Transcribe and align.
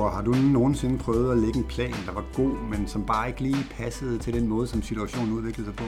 Kåre, 0.00 0.10
har 0.10 0.22
du 0.22 0.32
nogensinde 0.32 0.98
prøvet 0.98 1.32
at 1.32 1.38
lægge 1.38 1.58
en 1.58 1.64
plan, 1.64 1.94
der 2.06 2.12
var 2.12 2.24
god, 2.34 2.68
men 2.70 2.88
som 2.88 3.06
bare 3.06 3.28
ikke 3.28 3.40
lige 3.40 3.66
passede 3.70 4.18
til 4.18 4.34
den 4.34 4.48
måde, 4.48 4.66
som 4.66 4.82
situationen 4.82 5.32
udviklede 5.32 5.66
sig 5.68 5.76
på? 5.76 5.84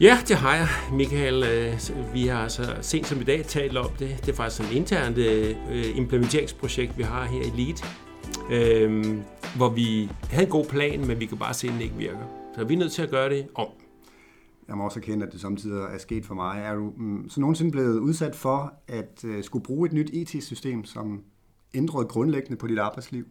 Ja, 0.00 0.18
det 0.28 0.36
har 0.36 0.56
jeg, 0.56 0.68
Michael. 0.92 1.44
Øh, 1.44 2.14
vi 2.14 2.26
har 2.26 2.42
altså 2.42 2.76
sent 2.80 3.06
som 3.06 3.20
i 3.20 3.24
dag 3.24 3.44
talt 3.46 3.76
om 3.76 3.90
det. 3.98 4.16
Det 4.20 4.28
er 4.28 4.36
faktisk 4.36 4.70
et 4.70 4.76
internt 4.76 5.18
øh, 5.18 5.96
implementeringsprojekt, 5.96 6.98
vi 6.98 7.02
har 7.02 7.24
her 7.24 7.42
i 7.42 7.50
LEAD, 7.62 7.84
øh, 8.50 9.16
hvor 9.56 9.68
vi 9.68 10.10
havde 10.30 10.44
en 10.44 10.50
god 10.50 10.64
plan, 10.64 11.06
men 11.06 11.20
vi 11.20 11.26
kan 11.26 11.38
bare 11.38 11.54
se, 11.54 11.66
at 11.66 11.72
den 11.72 11.82
ikke 11.82 11.96
virker. 11.96 12.52
Så 12.56 12.64
vi 12.64 12.74
er 12.74 12.78
nødt 12.78 12.92
til 12.92 13.02
at 13.02 13.10
gøre 13.10 13.30
det 13.30 13.48
om. 13.54 13.68
Jeg 14.68 14.76
må 14.76 14.84
også 14.84 14.98
erkende, 14.98 15.26
at 15.26 15.32
det 15.32 15.40
samtidig 15.40 15.82
er 15.82 15.98
sket 15.98 16.26
for 16.26 16.34
mig. 16.34 16.62
Er 16.64 16.74
du 16.74 16.92
mm, 16.96 17.28
så 17.28 17.40
nogensinde 17.40 17.70
blevet 17.70 17.98
udsat 17.98 18.36
for 18.36 18.72
at 18.88 19.24
skulle 19.42 19.64
bruge 19.64 19.86
et 19.86 19.92
nyt 19.92 20.10
IT-system, 20.12 20.84
som 20.84 21.22
ændret 21.74 22.08
grundlæggende 22.08 22.56
på 22.56 22.66
dit 22.66 22.78
arbejdsliv? 22.78 23.24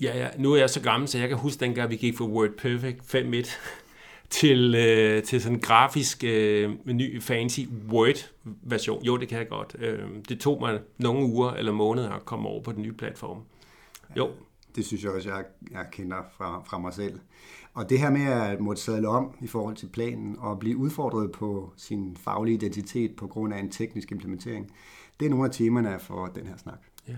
Ja, 0.00 0.18
ja, 0.18 0.28
nu 0.38 0.52
er 0.52 0.56
jeg 0.56 0.70
så 0.70 0.80
gammel, 0.80 1.08
så 1.08 1.18
jeg 1.18 1.28
kan 1.28 1.38
huske 1.38 1.60
dengang, 1.60 1.90
vi 1.90 1.96
gik 1.96 2.16
fra 2.16 2.24
Word 2.24 2.50
Perfect 2.58 3.14
5.1 3.14 3.50
til, 4.30 4.74
øh, 4.74 5.22
til 5.22 5.40
sådan 5.40 5.56
en 5.56 5.62
grafisk 5.62 6.24
øh, 6.24 6.70
ny 6.86 7.22
fancy 7.22 7.60
Word-version. 7.88 9.04
Jo, 9.04 9.16
det 9.16 9.28
kan 9.28 9.38
jeg 9.38 9.48
godt. 9.48 9.76
Øh, 9.78 10.08
det 10.28 10.40
tog 10.40 10.60
mig 10.60 10.80
nogle 10.98 11.26
uger 11.26 11.50
eller 11.50 11.72
måneder 11.72 12.10
at 12.10 12.24
komme 12.24 12.48
over 12.48 12.62
på 12.62 12.72
den 12.72 12.82
nye 12.82 12.92
platform. 12.92 13.42
Jo. 14.16 14.26
Ja, 14.26 14.32
det 14.76 14.86
synes 14.86 15.04
jeg 15.04 15.12
også, 15.12 15.28
jeg, 15.28 15.44
jeg 15.70 15.86
kender 15.92 16.16
fra, 16.36 16.62
fra 16.66 16.78
mig 16.78 16.94
selv. 16.94 17.20
Og 17.74 17.90
det 17.90 17.98
her 17.98 18.10
med 18.10 18.26
at 18.26 18.60
måtte 18.60 18.82
sadle 18.82 19.08
om 19.08 19.34
i 19.40 19.46
forhold 19.46 19.76
til 19.76 19.86
planen 19.86 20.36
og 20.38 20.58
blive 20.58 20.76
udfordret 20.76 21.32
på 21.32 21.72
sin 21.76 22.16
faglige 22.16 22.54
identitet 22.54 23.16
på 23.16 23.26
grund 23.26 23.54
af 23.54 23.58
en 23.58 23.70
teknisk 23.70 24.12
implementering, 24.12 24.72
det 25.20 25.26
er 25.26 25.30
nogle 25.30 25.44
af 25.44 25.50
temaerne 25.50 25.98
for 26.00 26.26
den 26.26 26.46
her 26.46 26.56
snak. 26.56 26.80
Ja. 27.08 27.16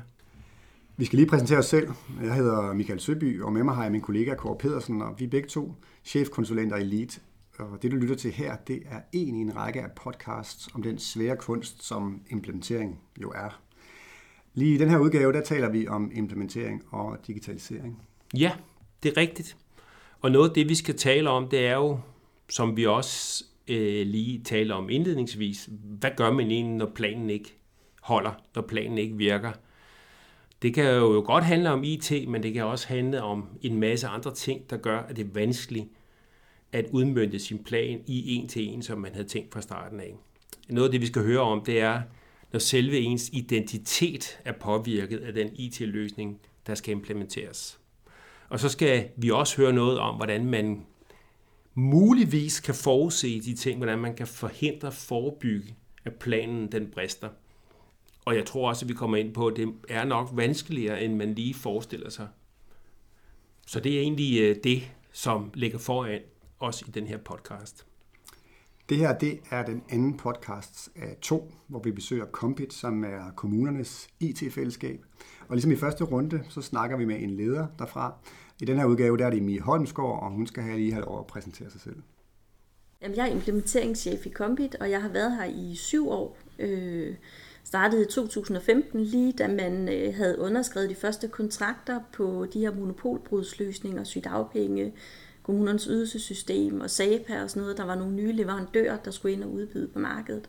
Vi 0.96 1.04
skal 1.04 1.16
lige 1.16 1.28
præsentere 1.28 1.58
os 1.58 1.66
selv. 1.66 1.88
Jeg 2.22 2.34
hedder 2.34 2.72
Michael 2.72 3.00
Søby, 3.00 3.42
og 3.42 3.52
med 3.52 3.64
mig 3.64 3.74
har 3.74 3.82
jeg 3.82 3.92
min 3.92 4.00
kollega 4.00 4.34
Kåre 4.34 4.58
Pedersen, 4.58 5.02
og 5.02 5.14
vi 5.18 5.24
er 5.24 5.28
begge 5.28 5.48
to 5.48 5.74
chefkonsulenter 6.04 6.76
i 6.76 6.80
Elite. 6.80 7.20
Og 7.58 7.82
det, 7.82 7.90
du 7.90 7.96
lytter 7.96 8.14
til 8.14 8.30
her, 8.30 8.56
det 8.56 8.82
er 8.86 9.00
en 9.12 9.34
i 9.34 9.40
en 9.40 9.56
række 9.56 9.82
af 9.82 9.92
podcasts 9.92 10.68
om 10.74 10.82
den 10.82 10.98
svære 10.98 11.36
kunst, 11.36 11.84
som 11.84 12.22
implementering 12.30 13.00
jo 13.22 13.30
er. 13.30 13.60
Lige 14.54 14.74
i 14.74 14.78
den 14.78 14.88
her 14.88 14.98
udgave, 14.98 15.32
der 15.32 15.40
taler 15.40 15.68
vi 15.68 15.88
om 15.88 16.10
implementering 16.14 16.82
og 16.90 17.18
digitalisering. 17.26 18.02
Ja, 18.34 18.52
det 19.02 19.12
er 19.12 19.16
rigtigt. 19.16 19.56
Og 20.20 20.30
noget 20.30 20.48
af 20.48 20.54
det, 20.54 20.68
vi 20.68 20.74
skal 20.74 20.96
tale 20.96 21.30
om, 21.30 21.48
det 21.48 21.66
er 21.66 21.74
jo, 21.74 21.98
som 22.48 22.76
vi 22.76 22.86
også 22.86 23.44
øh, 23.68 24.06
lige 24.06 24.42
taler 24.44 24.74
om 24.74 24.90
indledningsvis, 24.90 25.68
hvad 25.82 26.10
gør 26.16 26.32
man 26.32 26.50
egentlig, 26.50 26.76
når 26.76 26.92
planen 26.94 27.30
ikke 27.30 27.54
holder, 28.02 28.32
når 28.54 28.62
planen 28.62 28.98
ikke 28.98 29.16
virker? 29.16 29.52
Det 30.62 30.74
kan 30.74 30.84
jo 30.84 31.22
godt 31.26 31.44
handle 31.44 31.70
om 31.70 31.84
IT, 31.84 32.28
men 32.28 32.42
det 32.42 32.54
kan 32.54 32.64
også 32.64 32.88
handle 32.88 33.22
om 33.22 33.46
en 33.62 33.80
masse 33.80 34.06
andre 34.06 34.34
ting, 34.34 34.70
der 34.70 34.76
gør, 34.76 34.98
at 34.98 35.16
det 35.16 35.26
er 35.26 35.30
vanskeligt 35.32 35.88
at 36.72 36.86
udmønte 36.92 37.38
sin 37.38 37.64
plan 37.64 38.00
i 38.06 38.34
en 38.34 38.48
til 38.48 38.68
en, 38.68 38.82
som 38.82 38.98
man 38.98 39.12
havde 39.12 39.28
tænkt 39.28 39.52
fra 39.52 39.60
starten 39.60 40.00
af. 40.00 40.14
Noget 40.68 40.88
af 40.88 40.92
det, 40.92 41.00
vi 41.00 41.06
skal 41.06 41.22
høre 41.22 41.40
om, 41.40 41.64
det 41.64 41.80
er, 41.80 42.02
når 42.52 42.58
selve 42.58 42.98
ens 42.98 43.30
identitet 43.32 44.38
er 44.44 44.52
påvirket 44.52 45.18
af 45.18 45.32
den 45.32 45.50
IT-løsning, 45.54 46.40
der 46.66 46.74
skal 46.74 46.92
implementeres. 46.92 47.80
Og 48.48 48.60
så 48.60 48.68
skal 48.68 49.08
vi 49.16 49.30
også 49.30 49.56
høre 49.56 49.72
noget 49.72 49.98
om, 49.98 50.16
hvordan 50.16 50.46
man 50.46 50.86
muligvis 51.74 52.60
kan 52.60 52.74
forudse 52.74 53.40
de 53.40 53.54
ting, 53.54 53.76
hvordan 53.76 53.98
man 53.98 54.16
kan 54.16 54.26
forhindre, 54.26 54.92
forebygge, 54.92 55.74
at 56.04 56.14
planen 56.14 56.72
den 56.72 56.86
brister. 56.86 57.28
Og 58.24 58.36
jeg 58.36 58.46
tror 58.46 58.68
også, 58.68 58.84
at 58.84 58.88
vi 58.88 58.94
kommer 58.94 59.16
ind 59.16 59.34
på, 59.34 59.46
at 59.46 59.56
det 59.56 59.74
er 59.88 60.04
nok 60.04 60.28
vanskeligere, 60.32 61.02
end 61.02 61.16
man 61.16 61.34
lige 61.34 61.54
forestiller 61.54 62.10
sig. 62.10 62.28
Så 63.66 63.80
det 63.80 63.96
er 63.96 64.00
egentlig 64.00 64.40
øh, 64.40 64.56
det, 64.64 64.82
som 65.12 65.50
ligger 65.54 65.78
foran 65.78 66.20
os 66.60 66.82
i 66.82 66.90
den 66.90 67.06
her 67.06 67.18
podcast. 67.18 67.86
Det 68.88 68.98
her 68.98 69.18
det 69.18 69.40
er 69.50 69.64
den 69.64 69.82
anden 69.90 70.16
podcast 70.16 70.90
af 70.96 71.16
to, 71.22 71.54
hvor 71.66 71.80
vi 71.80 71.90
besøger 71.92 72.26
Compit, 72.26 72.72
som 72.72 73.04
er 73.04 73.30
kommunernes 73.36 74.08
IT-fællesskab. 74.20 75.04
Og 75.48 75.56
ligesom 75.56 75.72
i 75.72 75.76
første 75.76 76.04
runde, 76.04 76.44
så 76.48 76.62
snakker 76.62 76.96
vi 76.96 77.04
med 77.04 77.22
en 77.22 77.30
leder 77.30 77.66
derfra. 77.78 78.14
I 78.60 78.64
den 78.64 78.78
her 78.78 78.84
udgave 78.84 79.16
der 79.16 79.26
er 79.26 79.30
det 79.30 79.42
Mie 79.42 79.60
Holmsgaard, 79.60 80.22
og 80.22 80.30
hun 80.30 80.46
skal 80.46 80.62
have 80.62 80.76
lige 80.76 80.92
have 80.92 81.04
lov 81.04 81.18
at 81.18 81.26
præsentere 81.26 81.70
sig 81.70 81.80
selv. 81.80 82.02
Jamen, 83.02 83.16
jeg 83.16 83.28
er 83.28 83.32
implementeringschef 83.32 84.26
i 84.26 84.30
Compit, 84.30 84.74
og 84.74 84.90
jeg 84.90 85.02
har 85.02 85.08
været 85.08 85.36
her 85.36 85.44
i 85.44 85.74
syv 85.74 86.08
år. 86.08 86.38
Øh, 86.58 87.14
startede 87.64 88.02
i 88.02 88.06
2015, 88.06 89.00
lige 89.00 89.32
da 89.32 89.48
man 89.48 89.88
øh, 89.88 90.14
havde 90.14 90.38
underskrevet 90.38 90.90
de 90.90 90.94
første 90.94 91.28
kontrakter 91.28 92.00
på 92.12 92.46
de 92.52 92.60
her 92.60 92.74
monopolbrudsløsninger, 92.74 94.04
sygdagpenge, 94.04 94.92
kommunernes 95.42 95.84
ydelsessystem 95.84 96.80
og 96.80 96.90
SAPA 96.90 97.42
og 97.42 97.50
sådan 97.50 97.60
noget. 97.60 97.76
Der 97.76 97.84
var 97.84 97.94
nogle 97.94 98.14
nye 98.14 98.32
leverandører, 98.32 98.96
der 98.96 99.10
skulle 99.10 99.32
ind 99.32 99.44
og 99.44 99.52
udbyde 99.52 99.88
på 99.88 99.98
markedet. 99.98 100.48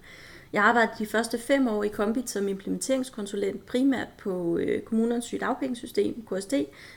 Jeg 0.53 0.63
arbejdede 0.63 0.93
de 0.99 1.05
første 1.05 1.37
fem 1.37 1.67
år 1.67 1.83
i 1.83 1.87
Kombit 1.87 2.29
som 2.29 2.47
implementeringskonsulent, 2.47 3.65
primært 3.65 4.07
på 4.17 4.57
øh, 4.57 4.81
kommunernes 4.81 5.25
sygdagpengesystem, 5.25 6.25
KST, 6.31 6.53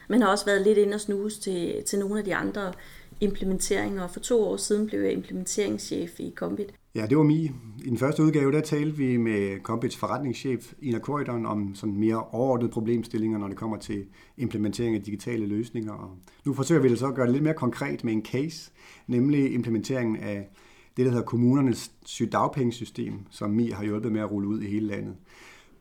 men 0.08 0.22
har 0.22 0.28
også 0.28 0.44
været 0.44 0.62
lidt 0.62 0.78
ind 0.78 0.94
og 0.94 1.00
snuse 1.00 1.40
til, 1.40 1.82
til 1.84 1.98
nogle 1.98 2.18
af 2.18 2.24
de 2.24 2.34
andre 2.34 2.72
implementeringer, 3.20 4.02
og 4.02 4.10
for 4.10 4.20
to 4.20 4.44
år 4.44 4.56
siden 4.56 4.86
blev 4.86 5.00
jeg 5.00 5.12
implementeringschef 5.12 6.20
i 6.20 6.32
Kombit. 6.36 6.74
Ja, 6.96 7.06
det 7.06 7.16
var 7.18 7.24
mig. 7.24 7.52
I 7.84 7.88
den 7.88 7.98
første 7.98 8.22
udgave, 8.22 8.52
der 8.52 8.60
talte 8.60 8.96
vi 8.96 9.16
med 9.16 9.60
Compits 9.62 9.96
forretningschef 9.96 10.72
Ina 10.82 10.98
Korydon 10.98 11.46
om 11.46 11.74
sådan 11.74 11.96
mere 11.96 12.24
overordnede 12.24 12.72
problemstillinger, 12.72 13.38
når 13.38 13.48
det 13.48 13.56
kommer 13.56 13.76
til 13.76 14.04
implementering 14.36 14.96
af 14.96 15.02
digitale 15.02 15.46
løsninger. 15.46 15.92
Og 15.92 16.10
nu 16.44 16.54
forsøger 16.54 16.82
vi 16.82 16.88
det 16.88 16.98
så 16.98 17.06
at 17.06 17.14
gøre 17.14 17.26
det 17.26 17.32
lidt 17.32 17.44
mere 17.44 17.54
konkret 17.54 18.04
med 18.04 18.12
en 18.12 18.24
case, 18.24 18.70
nemlig 19.06 19.54
implementeringen 19.54 20.16
af 20.16 20.48
det, 20.96 21.04
der 21.04 21.10
hedder 21.10 21.24
kommunernes 21.24 21.92
sygdagpengesystem, 22.04 23.14
som 23.30 23.50
Mi 23.50 23.70
har 23.70 23.84
hjulpet 23.84 24.12
med 24.12 24.20
at 24.20 24.30
rulle 24.30 24.48
ud 24.48 24.60
i 24.60 24.66
hele 24.66 24.86
landet. 24.86 25.14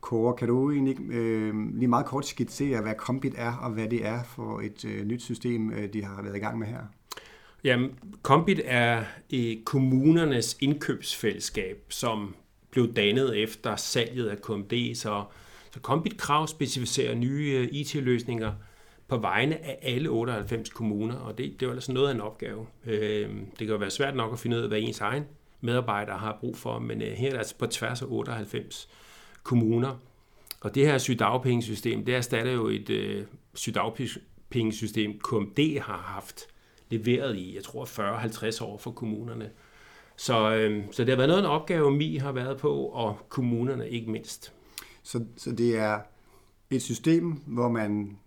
Kåre, 0.00 0.34
kan 0.34 0.48
du 0.48 0.70
egentlig 0.70 1.10
øh, 1.10 1.54
lige 1.74 1.88
meget 1.88 2.06
kort 2.06 2.26
skitsere, 2.26 2.82
hvad 2.82 2.94
Compit 2.94 3.34
er, 3.36 3.52
og 3.52 3.70
hvad 3.70 3.88
det 3.88 4.06
er 4.06 4.22
for 4.22 4.60
et 4.60 4.84
øh, 4.84 5.06
nyt 5.06 5.22
system, 5.22 5.70
øh, 5.70 5.92
de 5.92 6.04
har 6.04 6.22
været 6.22 6.36
i 6.36 6.40
gang 6.40 6.58
med 6.58 6.66
her? 6.66 6.82
Jamen, 7.66 7.98
Kombit 8.22 8.60
er 8.64 9.04
i 9.28 9.62
kommunernes 9.64 10.56
indkøbsfællesskab, 10.60 11.84
som 11.88 12.34
blev 12.70 12.94
dannet 12.94 13.42
efter 13.42 13.76
salget 13.76 14.28
af 14.28 14.42
KMD, 14.42 14.94
så, 14.94 15.24
så 15.72 15.80
Kombit 15.80 16.16
Krav 16.16 16.46
specificerer 16.46 17.14
nye 17.14 17.52
øh, 17.56 17.68
IT-løsninger 17.72 18.52
på 19.08 19.16
vegne 19.16 19.64
af 19.64 19.78
alle 19.82 20.08
98 20.08 20.70
kommuner, 20.70 21.14
og 21.14 21.38
det, 21.38 21.60
det 21.60 21.68
er 21.68 21.72
altså 21.72 21.92
noget 21.92 22.08
af 22.08 22.14
en 22.14 22.20
opgave. 22.20 22.66
Øh, 22.84 23.30
det 23.30 23.58
kan 23.58 23.68
jo 23.68 23.76
være 23.76 23.90
svært 23.90 24.16
nok 24.16 24.32
at 24.32 24.38
finde 24.38 24.56
ud 24.56 24.62
af, 24.62 24.68
hvad 24.68 24.80
ens 24.80 25.00
egen 25.00 25.24
medarbejdere 25.60 26.18
har 26.18 26.38
brug 26.40 26.56
for, 26.56 26.78
men 26.78 27.02
øh, 27.02 27.08
her 27.08 27.26
er 27.26 27.30
det 27.30 27.38
altså 27.38 27.58
på 27.58 27.66
tværs 27.66 28.02
af 28.02 28.06
98 28.08 28.88
kommuner. 29.42 29.96
Og 30.60 30.74
det 30.74 30.86
her 30.86 30.98
sygdagpengesystem, 30.98 32.04
det 32.04 32.14
erstatter 32.14 32.52
jo 32.52 32.68
et 32.68 32.90
øh, 32.90 33.24
sygdagpengesystem, 33.54 35.18
KMD 35.18 35.80
har 35.80 35.98
haft 35.98 36.46
leveret 36.90 37.36
i, 37.36 37.54
jeg 37.54 37.64
tror, 37.64 37.84
40-50 37.84 38.64
år 38.64 38.78
for 38.78 38.90
kommunerne. 38.90 39.50
Så, 40.16 40.54
øh, 40.54 40.84
så 40.90 41.04
det 41.04 41.10
har 41.10 41.16
været 41.16 41.28
noget 41.28 41.42
en 41.42 41.50
opgave, 41.50 41.90
Mi 41.90 42.16
har 42.16 42.32
været 42.32 42.58
på, 42.58 42.74
og 42.74 43.18
kommunerne 43.28 43.90
ikke 43.90 44.10
mindst. 44.10 44.52
Så, 45.02 45.24
så 45.36 45.52
det 45.52 45.76
er 45.76 46.00
et 46.70 46.82
system, 46.82 47.32
hvor 47.46 47.68
man 47.68 48.18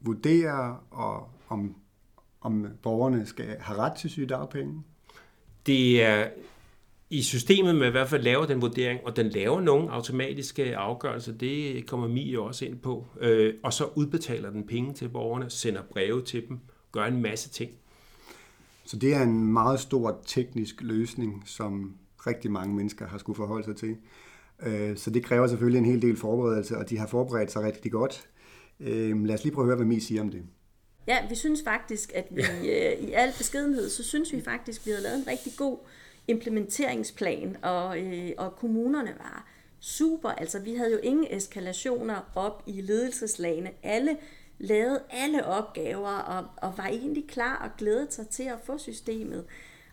vurderer, 0.00 0.84
og, 0.90 1.28
om, 1.48 1.74
om 2.40 2.66
borgerne 2.82 3.26
skal 3.26 3.56
have 3.60 3.78
ret 3.78 3.92
til 3.92 4.10
sygedagpenge? 4.10 4.82
Det 5.66 6.02
er 6.02 6.28
i 7.10 7.22
systemet 7.22 7.74
med 7.74 7.86
i 7.86 7.90
hvert 7.90 8.08
fald 8.08 8.22
laver 8.22 8.46
den 8.46 8.62
vurdering, 8.62 9.00
og 9.04 9.16
den 9.16 9.28
laver 9.28 9.60
nogle 9.60 9.92
automatiske 9.92 10.76
afgørelser, 10.76 11.32
det 11.32 11.86
kommer 11.86 12.08
Mi 12.08 12.32
jo 12.32 12.44
også 12.44 12.64
ind 12.64 12.78
på, 12.78 13.06
øh, 13.20 13.54
og 13.62 13.72
så 13.72 13.84
udbetaler 13.94 14.50
den 14.50 14.66
penge 14.66 14.94
til 14.94 15.08
borgerne, 15.08 15.50
sender 15.50 15.82
breve 15.82 16.24
til 16.24 16.48
dem, 16.48 16.60
gør 16.92 17.04
en 17.04 17.22
masse 17.22 17.48
ting. 17.48 17.70
Så 18.86 18.96
det 18.96 19.14
er 19.14 19.22
en 19.22 19.52
meget 19.52 19.80
stor 19.80 20.22
teknisk 20.26 20.82
løsning, 20.82 21.42
som 21.46 21.94
rigtig 22.26 22.50
mange 22.50 22.74
mennesker 22.74 23.06
har 23.06 23.18
skulle 23.18 23.36
forholde 23.36 23.64
sig 23.64 23.76
til. 23.76 23.96
Øh, 24.62 24.96
så 24.96 25.10
det 25.10 25.24
kræver 25.24 25.46
selvfølgelig 25.46 25.78
en 25.78 25.84
hel 25.84 26.02
del 26.02 26.16
forberedelse, 26.16 26.78
og 26.78 26.90
de 26.90 26.98
har 26.98 27.06
forberedt 27.06 27.52
sig 27.52 27.62
rigtig 27.62 27.92
godt. 27.92 28.28
Øh, 28.80 29.24
lad 29.24 29.34
os 29.34 29.44
lige 29.44 29.54
prøve 29.54 29.64
at 29.64 29.66
høre, 29.66 29.76
hvad 29.76 29.86
Mi 29.86 30.00
siger 30.00 30.20
om 30.20 30.30
det. 30.30 30.42
Ja, 31.06 31.28
vi 31.28 31.34
synes 31.34 31.62
faktisk, 31.64 32.12
at 32.14 32.26
vi 32.30 32.42
øh, 32.42 33.08
i 33.08 33.12
al 33.12 33.32
beskedenhed, 33.38 33.88
så 33.90 34.02
synes 34.02 34.32
vi 34.32 34.40
faktisk, 34.40 34.80
at 34.80 34.86
vi 34.86 34.90
har 34.90 35.00
lavet 35.00 35.18
en 35.18 35.26
rigtig 35.26 35.52
god 35.56 35.78
implementeringsplan, 36.28 37.56
og, 37.62 37.96
og 38.38 38.56
kommunerne 38.56 39.14
var 39.18 39.48
super. 39.80 40.28
Altså, 40.28 40.58
vi 40.58 40.74
havde 40.74 40.92
jo 40.92 40.98
ingen 41.02 41.26
eskalationer 41.30 42.32
op 42.34 42.62
i 42.66 42.80
ledelseslagene. 42.80 43.70
Alle 43.82 44.16
lavede 44.58 45.02
alle 45.10 45.46
opgaver 45.46 46.08
og, 46.08 46.46
og 46.56 46.78
var 46.78 46.86
egentlig 46.86 47.28
klar 47.28 47.56
og 47.56 47.70
glædede 47.78 48.12
sig 48.12 48.28
til 48.28 48.42
at 48.42 48.58
få 48.64 48.78
systemet. 48.78 49.44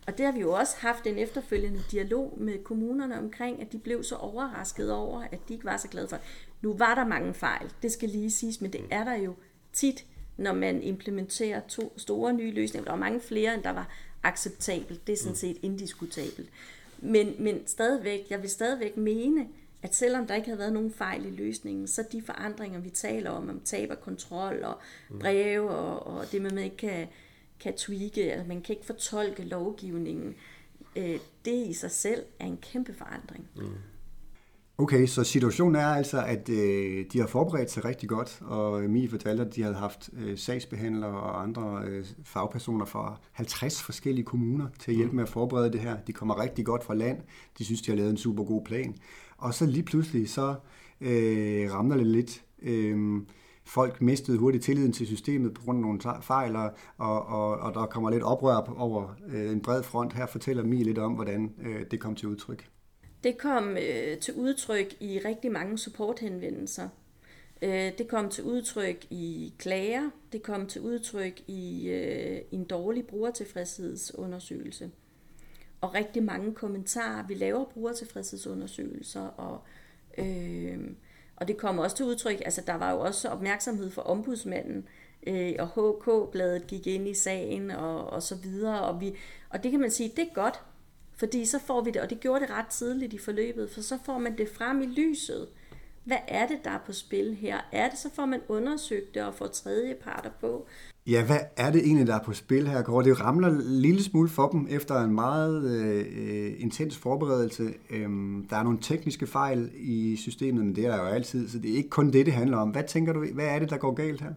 Og 0.08 0.18
det 0.18 0.26
har 0.26 0.34
vi 0.34 0.40
jo 0.40 0.52
også 0.52 0.76
haft 0.80 1.08
en 1.08 1.18
efterfølgende 1.18 1.84
dialog 1.92 2.34
med 2.38 2.64
kommunerne 2.64 3.20
omkring, 3.20 3.62
at 3.62 3.72
de 3.72 3.80
blev 3.80 4.04
så 4.04 4.16
overrasket 4.16 4.92
over, 4.92 5.24
at 5.32 5.40
de 5.48 5.54
ikke 5.54 5.66
var 5.66 5.78
så 5.78 5.88
glade 5.88 6.08
for. 6.08 6.18
Nu 6.62 6.74
var 6.74 6.96
der 6.96 7.06
mange 7.06 7.34
fejl, 7.34 7.72
det 7.82 7.92
skal 7.92 8.10
lige 8.10 8.32
siges, 8.32 8.62
men 8.62 8.74
det 8.74 8.82
er 8.92 9.04
der 9.04 9.16
jo 9.16 9.34
tit, 9.74 10.06
når 10.38 10.54
man 10.54 10.84
implementerer 10.84 11.62
to 11.68 11.94
store 11.98 12.34
nye 12.34 12.52
løsninger. 12.52 12.86
Der 12.86 12.92
var 12.92 13.00
mange 13.00 13.22
flere, 13.22 13.54
end 13.54 13.64
der 13.64 13.70
var 13.70 13.90
acceptabelt. 14.24 15.08
Det 15.08 15.14
er 15.14 15.18
sådan 15.18 15.36
set 15.36 15.58
indiskutabelt. 15.62 16.50
Men, 17.00 17.36
men 17.40 17.68
stadigvæk, 17.68 18.28
jeg 18.30 18.42
vil 18.42 18.50
stadigvæk 18.50 18.98
mene, 18.98 19.48
at 19.84 19.96
selvom 19.96 20.28
der 20.28 20.36
ikke 20.36 20.48
havde 20.48 20.60
været 20.60 20.74
nogen 20.74 20.92
fejl 20.92 21.26
i 21.26 21.30
løsningen, 21.30 21.88
så 21.88 22.04
de 22.12 22.22
forandringer, 22.22 22.80
vi 22.80 22.90
taler 22.90 23.30
om, 23.30 23.50
om 23.50 23.60
tab 23.60 23.92
og 23.92 24.02
kontrol 24.02 24.64
og 24.64 24.80
mm. 25.10 25.20
breve 25.20 25.70
og, 25.70 26.08
og 26.08 26.32
det 26.32 26.42
med, 26.42 26.50
at 26.50 26.56
man 26.56 26.64
ikke 26.64 26.78
kan, 26.78 27.08
kan 27.60 27.74
tweake, 27.74 28.32
altså 28.32 28.48
man 28.48 28.62
kan 28.62 28.76
ikke 28.76 28.86
fortolke 28.86 29.44
lovgivningen, 29.44 30.36
øh, 30.96 31.20
det 31.46 31.68
i 31.68 31.74
sig 31.74 31.92
selv 31.92 32.26
er 32.40 32.46
en 32.46 32.58
kæmpe 32.58 32.94
forandring. 32.94 33.48
Mm. 33.56 33.76
Okay, 34.84 35.06
så 35.06 35.24
situationen 35.24 35.76
er 35.76 35.88
altså, 35.88 36.24
at 36.24 36.50
øh, 36.50 37.06
de 37.14 37.20
har 37.20 37.28
forberedt 37.28 37.72
sig 37.72 37.86
rigtig 37.86 38.10
godt, 38.10 38.42
og 38.42 38.82
Mie 38.82 39.10
fortalte, 39.10 39.44
at 39.44 39.56
de 39.56 39.62
havde 39.62 39.76
haft 39.76 40.10
øh, 40.18 40.38
sagsbehandlere 40.38 41.12
og 41.12 41.44
andre 41.44 41.82
øh, 41.86 42.06
fagpersoner 42.24 42.86
fra 42.86 43.20
50 43.32 43.82
forskellige 43.82 44.26
kommuner 44.26 44.68
til 44.80 44.92
at 44.92 44.98
hjælpe 44.98 45.16
med 45.16 45.24
at 45.24 45.30
forberede 45.30 45.72
det 45.72 45.80
her. 45.80 45.98
De 46.08 46.14
kommer 46.14 46.42
rigtig 46.42 46.66
godt 46.66 46.84
fra 46.84 46.94
land. 46.94 47.18
De 47.58 47.66
synes, 47.66 47.82
de 47.82 47.92
har 47.92 47.98
lavet 47.98 48.10
en 48.10 48.18
super 48.18 48.44
god 48.44 48.66
plan. 48.66 48.96
Og 49.38 49.54
så 49.54 49.66
lige 49.66 49.84
pludselig, 49.84 50.30
så 50.30 50.56
øh, 51.02 51.74
ramler 51.74 51.98
det 51.98 52.08
lidt. 52.08 52.44
Øh, 52.62 53.22
folk 53.66 54.02
mistede 54.02 54.38
hurtigt 54.38 54.64
tilliden 54.64 54.94
til 54.94 55.08
systemet 55.08 55.54
på 55.54 55.62
grund 55.62 55.78
af 55.78 55.82
nogle 55.82 56.22
fejl, 56.22 56.56
og, 56.56 56.72
og, 56.98 57.58
og 57.58 57.74
der 57.74 57.86
kommer 57.86 58.10
lidt 58.10 58.24
oprør 58.24 58.74
over 58.78 59.16
øh, 59.34 59.52
en 59.52 59.62
bred 59.62 59.84
front. 59.84 60.14
Her 60.14 60.26
fortæller 60.26 60.64
Mie 60.64 60.84
lidt 60.84 60.98
om, 60.98 61.14
hvordan 61.14 61.54
øh, 61.62 61.86
det 61.92 62.00
kom 62.00 62.16
til 62.16 62.28
udtryk. 62.28 62.73
Det 63.24 63.38
kom 63.38 63.78
øh, 63.78 64.18
til 64.18 64.34
udtryk 64.34 64.96
i 65.00 65.20
rigtig 65.26 65.52
mange 65.52 65.78
supporthenvendelser. 65.78 66.90
Øh, 67.62 67.98
det 67.98 68.08
kom 68.08 68.30
til 68.30 68.44
udtryk 68.44 69.06
i 69.10 69.54
klager. 69.58 70.10
Det 70.32 70.44
kom 70.44 70.68
til 70.68 70.82
udtryk 70.82 71.42
i 71.48 71.90
øh, 71.90 72.42
en 72.52 72.64
dårlig 72.64 73.08
brugertilfredshedsundersøgelse. 73.08 74.92
Og 75.82 75.94
rigtig 75.94 76.24
mange 76.24 76.54
kommentarer. 76.54 77.28
Vi 77.28 77.34
laver 77.34 77.66
brugertilfredshedsundersøgelser, 77.66 79.22
og, 79.22 79.62
øh, 80.18 80.80
og 81.36 81.48
det 81.48 81.58
kom 81.58 81.80
også 81.80 81.96
til 81.96 82.06
udtryk. 82.06 82.42
Altså, 82.46 82.64
der 82.68 82.74
var 82.74 82.92
jo 82.92 83.00
også 83.00 83.30
opmærksomhed 83.30 83.90
for 83.90 84.02
ombudsmanden, 84.02 84.88
øh, 85.28 85.54
og 85.60 85.68
HK-bladet 85.68 86.68
gik 86.68 86.88
ind 86.88 87.08
i 87.08 87.14
sagen, 87.14 87.72
og, 87.72 88.10
og 88.10 88.24
så 88.24 88.36
videre. 88.36 88.82
Og, 88.82 89.02
vi, 89.02 89.16
og 89.50 89.64
det 89.64 89.72
kan 89.72 89.80
man 89.80 89.92
sige, 89.92 90.12
det 90.16 90.28
er 90.30 90.34
godt, 90.34 90.64
fordi 91.16 91.46
så 91.46 91.60
får 91.68 91.82
vi 91.82 91.92
det, 91.92 92.02
og 92.02 92.10
det 92.10 92.20
gjorde 92.20 92.46
det 92.46 92.50
ret 92.50 92.68
tidligt 92.68 93.14
i 93.14 93.18
forløbet, 93.18 93.70
for 93.70 93.82
så 93.82 93.98
får 94.06 94.18
man 94.18 94.38
det 94.38 94.50
frem 94.58 94.82
i 94.82 94.86
lyset. 94.86 95.48
Hvad 96.04 96.18
er 96.28 96.48
det, 96.48 96.58
der 96.64 96.72
er 96.72 96.80
på 96.86 96.94
spil 96.94 97.36
her? 97.36 97.58
Er 97.72 97.90
det, 97.90 98.00
så 98.00 98.10
får 98.16 98.26
man 98.26 98.40
undersøgt 98.48 99.14
det 99.14 99.24
og 99.24 99.34
får 99.34 99.48
tredje 99.48 99.96
parter 100.04 100.30
på. 100.42 100.68
Ja, 101.08 101.26
hvad 101.26 101.40
er 101.58 101.72
det 101.72 101.86
egentlig, 101.86 102.08
der 102.08 102.16
er 102.16 102.24
på 102.24 102.34
spil 102.34 102.68
her, 102.68 102.82
Kåre? 102.82 103.04
Det 103.04 103.22
ramler 103.22 103.48
en 103.48 103.62
lille 103.62 104.04
smule 104.04 104.30
for 104.30 104.50
dem 104.50 104.68
efter 104.70 105.02
en 105.02 105.14
meget 105.14 105.64
øh, 105.64 106.54
intens 106.58 106.98
forberedelse. 106.98 107.74
Øhm, 107.90 108.48
der 108.50 108.58
er 108.58 108.64
nogle 108.64 108.80
tekniske 108.82 109.28
fejl 109.28 109.72
i 109.76 110.16
systemet, 110.16 110.66
men 110.66 110.76
det 110.76 110.86
er 110.86 110.92
der 110.92 110.98
jo 110.98 111.08
altid, 111.08 111.50
så 111.50 111.60
det 111.60 111.72
er 111.72 111.76
ikke 111.76 111.90
kun 111.90 112.14
det, 112.14 112.26
det 112.26 112.34
handler 112.34 112.58
om. 112.58 112.70
Hvad 112.70 112.84
tænker 112.84 113.14
du, 113.14 113.26
hvad 113.34 113.46
er 113.46 113.60
det, 113.60 113.70
der 113.70 113.78
går 113.78 113.94
galt 113.94 114.22
her? 114.22 114.34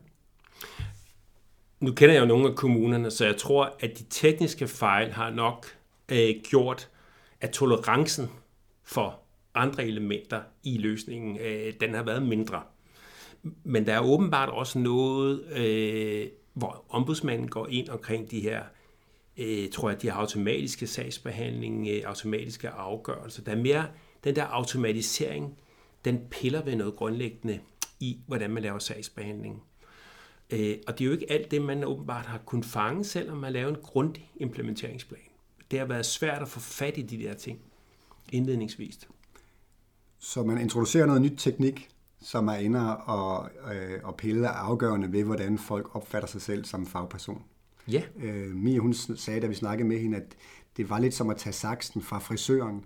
Nu 1.81 1.93
kender 1.93 2.15
jeg 2.15 2.21
jo 2.21 2.27
nogle 2.27 2.49
af 2.49 2.55
kommunerne, 2.55 3.11
så 3.11 3.25
jeg 3.25 3.37
tror, 3.37 3.77
at 3.81 3.99
de 3.99 4.05
tekniske 4.11 4.69
fejl 4.69 5.13
har 5.13 5.31
nok 5.31 5.67
øh, 6.13 6.35
gjort, 6.43 6.91
at 7.41 7.51
tolerancen 7.51 8.31
for 8.85 9.21
andre 9.55 9.87
elementer 9.87 10.41
i 10.65 10.79
løsningen, 10.79 11.39
øh, 11.39 11.73
den 11.81 11.95
har 11.95 12.03
været 12.03 12.23
mindre. 12.23 12.63
Men 13.65 13.87
der 13.87 13.95
er 13.95 14.01
åbenbart 14.01 14.49
også 14.49 14.79
noget, 14.79 15.45
øh, 15.45 16.29
hvor 16.55 16.85
ombudsmanden 16.89 17.49
går 17.49 17.67
ind 17.67 17.89
omkring 17.89 18.31
de 18.31 18.41
her, 18.41 18.63
øh, 19.37 19.71
tror 19.71 19.91
jeg, 19.91 20.03
de 20.03 20.11
her 20.11 20.17
automatiske 20.17 20.87
sagsbehandling, 20.87 21.89
øh, 21.89 22.03
automatiske 22.05 22.69
afgørelser. 22.69 23.43
Der 23.43 23.53
er 23.53 23.57
mere 23.57 23.87
den 24.25 24.37
der 24.37 24.45
automatisering, 24.45 25.59
den 26.05 26.21
piller 26.31 26.63
ved 26.63 26.77
noget 26.77 26.97
grundlæggende 26.97 27.61
i, 28.01 28.19
hvordan 28.27 28.51
man 28.51 28.63
laver 28.63 28.79
sagsbehandling. 28.79 29.63
Øh, 30.51 30.77
og 30.87 30.99
det 30.99 31.05
er 31.05 31.07
jo 31.07 31.13
ikke 31.13 31.33
alt 31.33 31.51
det, 31.51 31.63
man 31.63 31.85
åbenbart 31.85 32.27
har 32.27 32.39
kunnet 32.39 32.67
fange, 32.67 33.05
selvom 33.05 33.37
man 33.37 33.53
laver 33.53 33.69
en 33.69 33.81
grundig 33.83 34.31
implementeringsplan 34.37 35.21
det 35.71 35.79
har 35.79 35.87
været 35.87 36.07
svært 36.07 36.43
at 36.43 36.49
få 36.49 36.61
fat 36.61 36.99
i 36.99 37.03
de 37.03 37.19
der 37.19 37.35
ting 37.35 37.59
indledningsvis. 38.33 39.09
Så 40.19 40.43
man 40.43 40.61
introducerer 40.61 41.07
noget 41.07 41.23
nyt 41.23 41.39
teknik, 41.39 41.89
som 42.23 42.49
er 42.49 42.55
inde 42.55 42.97
og, 42.97 43.51
øh, 43.75 44.01
og 44.05 44.17
pille 44.17 44.49
afgørende 44.49 45.13
ved, 45.13 45.25
hvordan 45.25 45.59
folk 45.59 45.97
opfatter 45.97 46.29
sig 46.29 46.43
selv 46.43 46.65
som 46.65 46.87
fagperson. 46.87 47.43
Ja. 47.89 48.03
Øh, 48.17 48.55
Mia, 48.55 48.79
hun 48.79 48.95
sagde, 48.95 49.41
da 49.41 49.47
vi 49.47 49.55
snakkede 49.55 49.89
med 49.89 49.99
hende, 49.99 50.17
at 50.17 50.37
det 50.77 50.91
var 50.91 50.99
lidt 50.99 51.15
som 51.15 51.31
at 51.31 51.37
tage 51.37 51.53
saksen 51.53 52.03
fra 52.03 52.19
frisøren, 52.19 52.85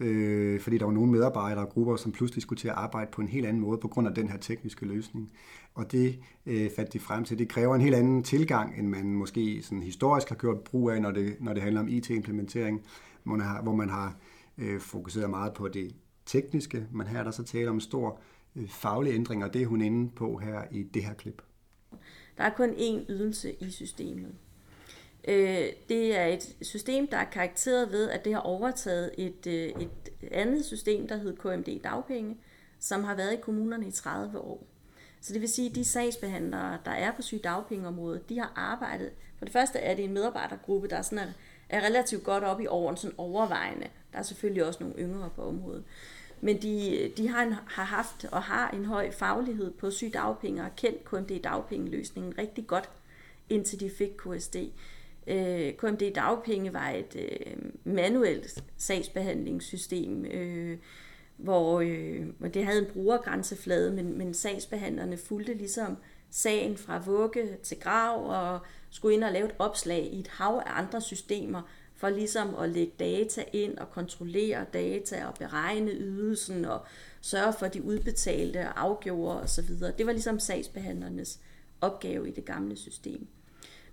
øh, 0.00 0.60
fordi 0.60 0.78
der 0.78 0.84
var 0.84 0.92
nogle 0.92 1.12
medarbejdere 1.12 1.66
og 1.66 1.70
grupper, 1.70 1.96
som 1.96 2.12
pludselig 2.12 2.42
skulle 2.42 2.60
til 2.60 2.68
at 2.68 2.74
arbejde 2.74 3.10
på 3.10 3.20
en 3.20 3.28
helt 3.28 3.46
anden 3.46 3.62
måde 3.62 3.78
på 3.78 3.88
grund 3.88 4.08
af 4.08 4.14
den 4.14 4.28
her 4.28 4.38
tekniske 4.38 4.86
løsning. 4.86 5.32
Og 5.74 5.92
det 5.92 6.18
øh, 6.46 6.70
fandt 6.76 6.92
de 6.92 6.98
frem 6.98 7.24
til. 7.24 7.38
Det 7.38 7.48
kræver 7.48 7.74
en 7.74 7.80
helt 7.80 7.94
anden 7.94 8.22
tilgang, 8.22 8.78
end 8.78 8.88
man 8.88 9.14
måske 9.14 9.62
sådan 9.62 9.82
historisk 9.82 10.28
har 10.28 10.36
gjort 10.36 10.60
brug 10.60 10.90
af, 10.90 11.02
når 11.02 11.10
det, 11.10 11.36
når 11.40 11.54
det 11.54 11.62
handler 11.62 11.80
om 11.80 11.88
IT-implementering, 11.88 12.82
hvor 13.22 13.36
man 13.36 13.46
har, 13.46 13.62
hvor 13.62 13.74
man 13.74 13.88
har 13.88 14.16
øh, 14.58 14.80
fokuseret 14.80 15.30
meget 15.30 15.54
på 15.54 15.68
det 15.68 15.94
tekniske, 16.26 16.86
men 16.92 17.06
her 17.06 17.18
er 17.18 17.24
der 17.24 17.30
så 17.30 17.42
tale 17.42 17.70
om 17.70 17.80
stor 17.80 18.20
øh, 18.56 18.68
faglig 18.68 19.14
ændring, 19.14 19.44
og 19.44 19.54
det 19.54 19.62
er 19.62 19.66
hun 19.66 19.80
inde 19.80 20.10
på 20.10 20.36
her 20.36 20.62
i 20.70 20.82
det 20.82 21.04
her 21.04 21.14
klip. 21.14 21.42
Der 22.36 22.44
er 22.44 22.50
kun 22.50 22.70
én 22.70 23.12
ydelse 23.12 23.52
i 23.52 23.70
systemet. 23.70 24.34
Øh, 25.28 25.66
det 25.88 26.16
er 26.16 26.26
et 26.26 26.56
system, 26.62 27.06
der 27.06 27.16
er 27.16 27.24
karakteret 27.24 27.92
ved, 27.92 28.10
at 28.10 28.24
det 28.24 28.32
har 28.32 28.40
overtaget 28.40 29.10
et, 29.18 29.46
øh, 29.46 29.82
et 29.82 29.90
andet 30.30 30.64
system, 30.64 31.08
der 31.08 31.16
hedder 31.16 31.56
KMD 31.56 31.82
Dagpenge, 31.84 32.36
som 32.80 33.04
har 33.04 33.14
været 33.14 33.32
i 33.32 33.40
kommunerne 33.40 33.88
i 33.88 33.90
30 33.90 34.38
år. 34.38 34.66
Så 35.20 35.32
det 35.32 35.40
vil 35.40 35.48
sige, 35.48 35.70
at 35.70 35.74
de 35.74 35.84
sagsbehandlere, 35.84 36.78
der 36.84 36.90
er 36.90 37.12
på 37.12 37.22
sygedagpengeområdet, 37.22 38.28
de 38.28 38.38
har 38.38 38.52
arbejdet. 38.56 39.10
For 39.38 39.44
det 39.44 39.52
første 39.52 39.78
er 39.78 39.94
det 39.94 40.04
en 40.04 40.12
medarbejdergruppe, 40.12 40.88
der 40.88 40.96
er, 40.96 41.02
sådan 41.02 41.18
er, 41.18 41.32
er 41.68 41.80
relativt 41.80 42.24
godt 42.24 42.44
op 42.44 42.60
i 42.60 42.66
åren, 42.66 42.96
sådan 42.96 43.14
overvejende. 43.18 43.88
Der 44.12 44.18
er 44.18 44.22
selvfølgelig 44.22 44.64
også 44.64 44.82
nogle 44.82 44.98
yngre 44.98 45.30
på 45.36 45.42
området. 45.42 45.84
Men 46.40 46.62
de, 46.62 47.12
de 47.16 47.28
har, 47.28 47.42
en, 47.42 47.52
har 47.52 47.84
haft 47.84 48.24
og 48.32 48.42
har 48.42 48.70
en 48.70 48.84
høj 48.84 49.10
faglighed 49.10 49.70
på 49.70 49.90
sygedagpenge 49.90 50.62
og 50.62 50.76
kendt 50.76 51.04
KMD-dagpengeløsningen 51.04 52.38
rigtig 52.38 52.66
godt, 52.66 52.90
indtil 53.48 53.80
de 53.80 53.90
fik 53.90 54.10
KSD. 54.18 54.56
Øh, 55.26 55.72
KMD 55.72 56.12
Dagpenge 56.14 56.72
var 56.72 56.90
et 56.90 57.16
øh, 57.16 57.56
manuelt 57.84 58.64
sagsbehandlingssystem, 58.76 60.24
øh, 60.24 60.78
hvor, 61.36 61.80
øh, 61.80 62.26
hvor 62.38 62.48
det 62.48 62.64
havde 62.64 62.78
en 62.78 62.92
brugergrænseflade, 62.92 63.92
men, 63.92 64.18
men 64.18 64.34
sagsbehandlerne 64.34 65.16
fulgte 65.16 65.54
ligesom 65.54 65.96
sagen 66.30 66.76
fra 66.76 67.02
vugge 67.06 67.56
til 67.62 67.80
grav 67.80 68.26
og 68.26 68.60
skulle 68.90 69.14
ind 69.14 69.24
og 69.24 69.32
lave 69.32 69.46
et 69.46 69.54
opslag 69.58 70.08
i 70.12 70.20
et 70.20 70.28
hav 70.28 70.62
af 70.66 70.78
andre 70.78 71.00
systemer 71.00 71.62
for 71.94 72.08
ligesom 72.08 72.54
at 72.54 72.68
lægge 72.68 72.92
data 72.98 73.44
ind 73.52 73.78
og 73.78 73.90
kontrollere 73.90 74.66
data 74.72 75.26
og 75.26 75.34
beregne 75.34 75.90
ydelsen 75.90 76.64
og 76.64 76.80
sørge 77.20 77.52
for, 77.52 77.66
at 77.66 77.74
de 77.74 77.82
udbetalte 77.82 78.58
og 78.58 78.80
afgjorde 78.80 79.42
osv. 79.42 79.68
Det 79.98 80.06
var 80.06 80.12
ligesom 80.12 80.38
sagsbehandlernes 80.38 81.40
opgave 81.80 82.28
i 82.28 82.32
det 82.32 82.44
gamle 82.44 82.76
system. 82.76 83.26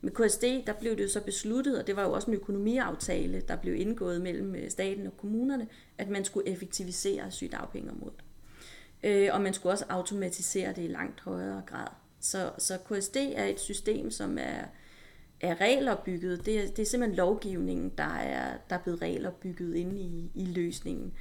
Med 0.02 0.12
KSD, 0.12 0.44
der 0.68 0.74
blev 0.74 0.98
det 0.98 1.04
jo 1.04 1.10
så 1.10 1.22
besluttet, 1.22 1.80
og 1.80 1.88
det 1.88 1.96
var 1.96 2.04
jo 2.04 2.12
også 2.12 2.32
en 2.32 2.38
økonomiaftale, 2.38 3.42
der 3.48 3.56
blev 3.56 3.76
indgået 3.76 4.22
mellem 4.22 4.56
øh, 4.56 4.70
staten 4.70 5.08
og 5.08 5.18
kommunerne, 5.18 5.68
at 5.98 6.10
man 6.10 6.26
skulle 6.26 6.50
effektivisere 6.50 7.32
sygdagpengeområdet. 7.32 8.24
Øh, 9.04 9.30
og 9.34 9.42
man 9.42 9.54
skulle 9.54 9.74
også 9.74 9.86
automatisere 9.90 10.74
det 10.74 10.84
i 10.84 10.88
langt 10.88 11.22
højere 11.22 11.62
grad. 11.66 11.88
Så, 12.20 12.52
så 12.58 12.78
KSD 12.78 13.18
er 13.18 13.46
et 13.46 13.60
system, 13.60 14.12
som 14.12 14.38
er, 14.38 14.64
er 15.42 15.62
reglerbygget. 15.62 16.46
Det 16.46 16.60
er, 16.60 16.68
det 16.68 16.80
er 16.80 16.86
simpelthen 16.86 17.18
lovgivningen, 17.18 17.92
der 17.98 18.16
er, 18.16 18.58
der 18.70 18.76
er 18.76 18.80
blevet 18.84 19.02
reglerbygget 19.02 19.76
inde 19.76 20.02
i, 20.02 20.32
i 20.36 20.46
løsningen. 20.46 21.14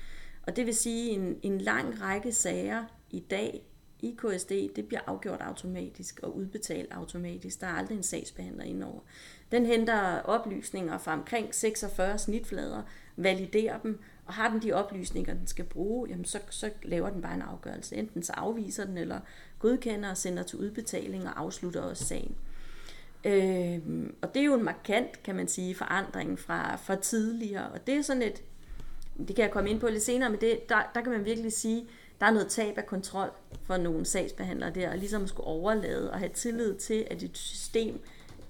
Og 0.43 0.57
det 0.57 0.67
vil 0.67 0.77
sige, 0.77 1.11
en, 1.11 1.39
en 1.43 1.59
lang 1.59 2.03
række 2.03 2.33
sager 2.33 2.85
i 3.11 3.21
dag 3.21 3.70
i 4.03 4.17
KSD, 4.19 4.51
det 4.77 4.87
bliver 4.87 5.01
afgjort 5.07 5.41
automatisk 5.41 6.21
og 6.23 6.37
udbetalt 6.37 6.93
automatisk. 6.93 7.61
Der 7.61 7.67
er 7.67 7.75
aldrig 7.75 7.97
en 7.97 8.03
sagsbehandler 8.03 8.65
indover. 8.65 9.01
Den 9.53 9.67
henter 9.67 10.21
oplysninger 10.21 10.99
fra 10.99 11.13
omkring 11.13 11.55
46 11.55 12.19
snitflader, 12.19 12.83
validerer 13.17 13.79
dem, 13.79 14.01
og 14.27 14.35
har 14.35 14.51
den 14.51 14.63
de 14.63 14.73
oplysninger, 14.73 15.35
den 15.35 15.47
skal 15.47 15.65
bruge, 15.65 16.09
jamen 16.09 16.25
så, 16.25 16.39
så 16.51 16.71
laver 16.83 17.11
den 17.11 17.23
bare 17.23 17.35
en 17.35 17.43
afgørelse. 17.43 17.97
Enten 17.97 18.23
så 18.23 18.33
afviser 18.33 18.85
den, 18.85 18.99
eller 18.99 19.21
godkender 19.59 20.11
og 20.11 20.17
sender 20.17 20.43
til 20.43 20.59
udbetaling 20.59 21.27
og 21.27 21.41
afslutter 21.41 21.81
også 21.81 22.05
sagen. 22.05 22.37
Øh, 23.25 23.79
og 24.23 24.35
det 24.35 24.41
er 24.41 24.45
jo 24.45 24.55
en 24.55 24.65
markant, 24.65 25.23
kan 25.23 25.35
man 25.35 25.49
sige, 25.49 25.75
forandring 25.75 26.39
fra, 26.39 26.77
fra 26.77 26.97
tidligere. 26.97 27.69
Og 27.69 27.87
det 27.87 27.95
er 27.95 28.03
sådan 28.03 28.23
et, 28.23 28.43
det 29.19 29.37
kan 29.37 29.43
jeg 29.43 29.51
komme 29.51 29.71
ind 29.71 29.81
på 29.81 29.89
lidt 29.89 30.03
senere, 30.03 30.31
men 30.31 30.41
det, 30.41 30.69
der, 30.69 30.91
der 30.95 31.01
kan 31.01 31.13
man 31.13 31.25
virkelig 31.25 31.53
sige, 31.53 31.87
der 32.21 32.27
er 32.27 32.31
noget 32.31 32.49
tab 32.49 32.79
af 32.79 32.87
kontrol 32.87 33.31
for 33.63 33.77
nogle 33.77 34.05
sagsbehandlere 34.05 34.71
der, 34.71 34.91
og 34.91 34.99
ligesom 34.99 35.27
skulle 35.27 35.47
overlade 35.47 36.11
og 36.11 36.19
have 36.19 36.33
tillid 36.35 36.79
til, 36.79 37.07
at 37.11 37.23
et 37.23 37.39
system 37.39 38.01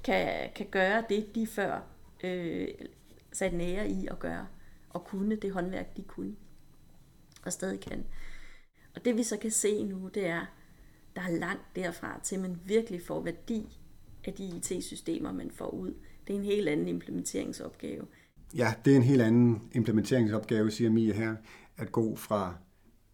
kan, 0.05 0.51
kan 0.57 0.67
gøre 0.71 1.05
det, 1.09 1.35
de 1.35 1.47
før 1.47 1.81
øh, 2.25 2.69
satte 3.33 3.57
nære 3.57 3.89
i 3.89 4.07
at 4.11 4.19
gøre, 4.19 4.47
og 4.91 5.05
kunne 5.05 5.37
det 5.37 5.53
håndværk, 5.53 5.97
de 5.97 6.03
kunne, 6.03 6.37
og 7.45 7.53
stadig 7.53 7.81
kan. 7.81 8.05
Og 8.95 9.05
det 9.05 9.17
vi 9.17 9.23
så 9.23 9.37
kan 9.37 9.51
se 9.51 9.85
nu, 9.85 10.09
det 10.15 10.27
er, 10.27 10.47
der 11.17 11.23
er 11.23 11.31
langt 11.31 11.77
derfra 11.77 12.21
til, 12.23 12.37
at 12.37 12.43
man 12.43 12.61
virkelig 12.65 13.03
får 13.03 13.21
værdi 13.21 13.79
af 14.25 14.33
de 14.33 14.45
IT-systemer, 14.45 15.33
man 15.33 15.51
får 15.51 15.69
ud. 15.69 15.95
Det 16.27 16.35
er 16.35 16.39
en 16.39 16.45
helt 16.45 16.69
anden 16.69 16.89
implementeringsopgave. 16.89 18.07
Ja, 18.57 18.75
det 18.85 18.93
er 18.93 18.97
en 18.97 19.03
helt 19.03 19.23
anden 19.23 19.71
implementeringsopgave, 19.73 20.71
siger 20.71 20.91
Mia 20.91 21.13
her, 21.13 21.37
at 21.77 21.93
gå 21.93 22.17
fra 22.17 22.55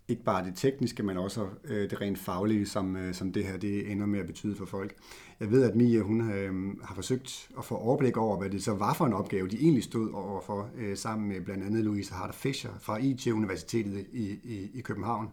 ikke 0.09 0.23
bare 0.23 0.45
det 0.45 0.53
tekniske, 0.57 1.03
men 1.03 1.17
også 1.17 1.47
øh, 1.65 1.91
det 1.91 2.01
rent 2.01 2.19
faglige, 2.19 2.67
som, 2.67 2.97
øh, 2.97 3.15
som 3.15 3.33
det 3.33 3.45
her 3.45 3.57
det 3.57 3.91
ender 3.93 4.07
med 4.07 4.21
at 4.21 4.27
betyde 4.27 4.57
for 4.57 4.65
folk. 4.65 4.95
Jeg 5.41 5.51
ved, 5.51 5.63
at 5.63 5.77
Mia 5.77 6.01
hun 6.01 6.31
øh, 6.31 6.81
har 6.83 6.95
forsøgt 6.95 7.49
at 7.59 7.65
få 7.65 7.75
overblik 7.75 8.17
over, 8.17 8.39
hvad 8.39 8.51
det 8.51 8.65
så 8.65 8.75
var 8.75 8.95
for 8.95 9.07
en 9.07 9.13
opgave, 9.13 9.49
de 9.49 9.57
egentlig 9.57 9.85
stod 9.85 10.11
overfor, 10.13 10.71
øh, 10.77 10.97
sammen 10.97 11.29
med 11.29 11.41
blandt 11.41 11.65
andet 11.65 11.85
Louise 11.85 12.15
Harder 12.15 12.33
Fischer 12.33 12.71
fra 12.81 12.97
IT-universitetet 12.97 14.07
i, 14.13 14.39
i, 14.45 14.71
i 14.75 14.81
København. 14.81 15.29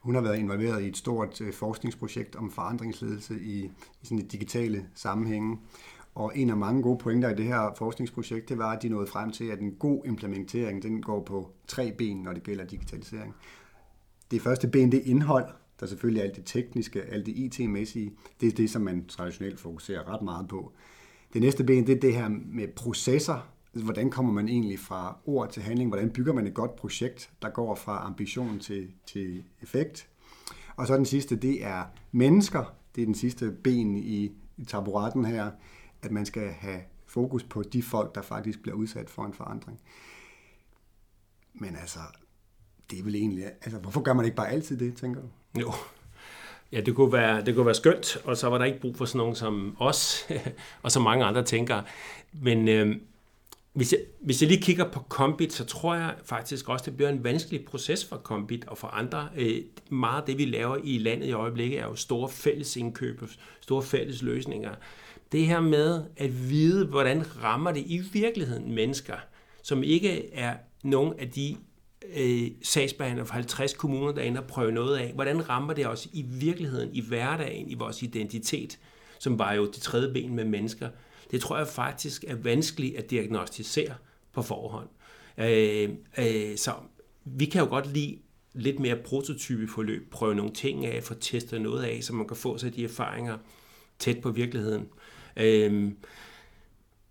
Hun 0.00 0.14
har 0.14 0.22
været 0.22 0.38
involveret 0.38 0.82
i 0.82 0.88
et 0.88 0.96
stort 0.96 1.40
øh, 1.40 1.52
forskningsprojekt 1.52 2.36
om 2.36 2.50
forandringsledelse 2.50 3.40
i, 3.40 3.64
i 4.02 4.04
sådan 4.06 4.18
et 4.18 4.32
digitale 4.32 4.86
sammenhænge. 4.94 5.58
Og 6.14 6.32
en 6.34 6.50
af 6.50 6.56
mange 6.56 6.82
gode 6.82 6.98
pointer 6.98 7.28
i 7.28 7.34
det 7.34 7.44
her 7.44 7.74
forskningsprojekt, 7.78 8.48
det 8.48 8.58
var, 8.58 8.76
at 8.76 8.82
de 8.82 8.88
nåede 8.88 9.06
frem 9.06 9.30
til, 9.30 9.44
at 9.44 9.60
en 9.60 9.72
god 9.72 10.02
implementering, 10.04 10.82
den 10.82 11.02
går 11.02 11.22
på 11.22 11.50
tre 11.66 11.92
ben, 11.98 12.16
når 12.16 12.32
det 12.32 12.42
gælder 12.42 12.64
digitalisering. 12.64 13.34
Det 14.30 14.42
første 14.42 14.68
ben, 14.68 14.92
det 14.92 15.00
er 15.00 15.10
indhold, 15.10 15.48
der 15.80 15.86
selvfølgelig 15.86 16.22
alt 16.22 16.36
det 16.36 16.44
tekniske, 16.44 17.02
alt 17.02 17.26
det 17.26 17.32
IT-mæssige. 17.36 18.12
Det 18.40 18.48
er 18.48 18.52
det, 18.52 18.70
som 18.70 18.82
man 18.82 19.06
traditionelt 19.06 19.60
fokuserer 19.60 20.14
ret 20.14 20.22
meget 20.22 20.48
på. 20.48 20.72
Det 21.32 21.42
næste 21.42 21.64
ben, 21.64 21.86
det 21.86 21.96
er 21.96 22.00
det 22.00 22.14
her 22.14 22.28
med 22.28 22.68
processer. 22.68 23.52
Hvordan 23.72 24.10
kommer 24.10 24.32
man 24.32 24.48
egentlig 24.48 24.78
fra 24.78 25.16
ord 25.24 25.52
til 25.52 25.62
handling? 25.62 25.90
Hvordan 25.90 26.10
bygger 26.10 26.32
man 26.32 26.46
et 26.46 26.54
godt 26.54 26.76
projekt, 26.76 27.30
der 27.42 27.48
går 27.48 27.74
fra 27.74 28.06
ambition 28.06 28.58
til, 28.58 28.88
til 29.06 29.44
effekt? 29.62 30.08
Og 30.76 30.86
så 30.86 30.96
den 30.96 31.04
sidste, 31.04 31.36
det 31.36 31.64
er 31.64 31.84
mennesker. 32.12 32.74
Det 32.94 33.02
er 33.02 33.06
den 33.06 33.14
sidste 33.14 33.52
ben 33.64 33.96
i, 33.96 34.32
i 34.56 34.64
taburetten 34.64 35.24
her, 35.24 35.50
at 36.02 36.10
man 36.10 36.26
skal 36.26 36.48
have 36.48 36.80
fokus 37.06 37.44
på 37.44 37.62
de 37.62 37.82
folk, 37.82 38.14
der 38.14 38.22
faktisk 38.22 38.62
bliver 38.62 38.76
udsat 38.76 39.10
for 39.10 39.24
en 39.24 39.32
forandring. 39.32 39.80
Men 41.54 41.76
altså, 41.76 42.00
det 42.90 42.98
er 42.98 43.02
vel 43.02 43.14
egentlig, 43.14 43.44
altså 43.44 43.78
hvorfor 43.78 44.00
gør 44.00 44.12
man 44.12 44.24
ikke 44.24 44.36
bare 44.36 44.50
altid 44.50 44.78
det, 44.78 44.96
tænker 44.96 45.20
du? 45.20 45.60
Jo, 45.60 45.72
Ja, 46.72 46.80
det 46.80 46.94
kunne, 46.94 47.12
være, 47.12 47.44
det 47.44 47.54
kunne 47.54 47.66
være 47.66 47.74
skønt, 47.74 48.16
og 48.24 48.36
så 48.36 48.48
var 48.48 48.58
der 48.58 48.64
ikke 48.64 48.80
brug 48.80 48.96
for 48.96 49.04
sådan 49.04 49.18
nogen 49.18 49.34
som 49.34 49.76
os, 49.78 50.28
og 50.82 50.90
så 50.90 51.00
mange 51.00 51.24
andre 51.24 51.42
tænkere. 51.42 51.84
Men 52.32 52.68
øh, 52.68 52.96
hvis, 53.72 53.92
jeg, 53.92 54.00
hvis 54.20 54.42
jeg 54.42 54.48
lige 54.48 54.62
kigger 54.62 54.90
på 54.90 55.00
Kombit, 55.00 55.52
så 55.52 55.64
tror 55.64 55.94
jeg 55.94 56.14
faktisk 56.24 56.68
også, 56.68 56.84
det 56.84 56.96
bliver 56.96 57.10
en 57.10 57.24
vanskelig 57.24 57.64
proces 57.64 58.04
for 58.04 58.16
Kombit 58.16 58.64
og 58.64 58.78
for 58.78 58.88
andre. 58.88 59.28
Øh, 59.36 59.60
meget 59.90 60.20
af 60.20 60.26
det, 60.26 60.38
vi 60.38 60.44
laver 60.44 60.76
i 60.84 60.98
landet 60.98 61.26
i 61.26 61.32
øjeblikket, 61.32 61.78
er 61.78 61.84
jo 61.84 61.94
store 61.94 62.28
fælles 62.28 62.76
indkøb, 62.76 63.22
store 63.60 63.82
fælles 63.82 64.22
løsninger. 64.22 64.74
Det 65.32 65.46
her 65.46 65.60
med 65.60 66.04
at 66.16 66.50
vide, 66.50 66.86
hvordan 66.86 67.42
rammer 67.42 67.72
det 67.72 67.82
i 67.86 67.98
virkeligheden 68.12 68.74
mennesker, 68.74 69.16
som 69.62 69.82
ikke 69.82 70.34
er 70.34 70.56
nogen 70.82 71.14
af 71.18 71.30
de 71.30 71.56
øh, 72.16 72.50
sagsbehandler 72.62 73.24
for 73.24 73.34
50 73.34 73.74
kommuner, 73.74 74.12
der 74.12 74.22
ender 74.22 74.40
og 74.40 74.46
prøve 74.46 74.72
noget 74.72 74.96
af. 74.96 75.12
Hvordan 75.14 75.48
rammer 75.48 75.74
det 75.74 75.86
os 75.86 76.08
i 76.12 76.22
virkeligheden, 76.22 76.90
i 76.92 77.00
hverdagen, 77.00 77.70
i 77.70 77.74
vores 77.74 78.02
identitet, 78.02 78.78
som 79.18 79.38
var 79.38 79.52
jo 79.52 79.66
det 79.66 79.82
tredje 79.82 80.12
ben 80.12 80.34
med 80.34 80.44
mennesker? 80.44 80.88
Det 81.30 81.40
tror 81.40 81.58
jeg 81.58 81.66
faktisk 81.66 82.24
er 82.28 82.34
vanskeligt 82.34 82.96
at 82.96 83.10
diagnostisere 83.10 83.94
på 84.32 84.42
forhånd. 84.42 84.88
Øh, 85.38 85.88
øh, 86.18 86.56
så 86.56 86.72
vi 87.24 87.44
kan 87.44 87.60
jo 87.62 87.68
godt 87.68 87.92
lide 87.92 88.18
lidt 88.52 88.78
mere 88.78 88.96
prototype 88.96 89.68
forløb, 89.68 90.10
prøve 90.10 90.34
nogle 90.34 90.52
ting 90.52 90.86
af, 90.86 91.02
få 91.02 91.14
testet 91.14 91.60
noget 91.60 91.84
af, 91.84 91.98
så 92.02 92.14
man 92.14 92.28
kan 92.28 92.36
få 92.36 92.58
sig 92.58 92.74
de 92.74 92.84
erfaringer 92.84 93.38
tæt 93.98 94.20
på 94.22 94.30
virkeligheden. 94.30 94.88
Øh, 95.36 95.72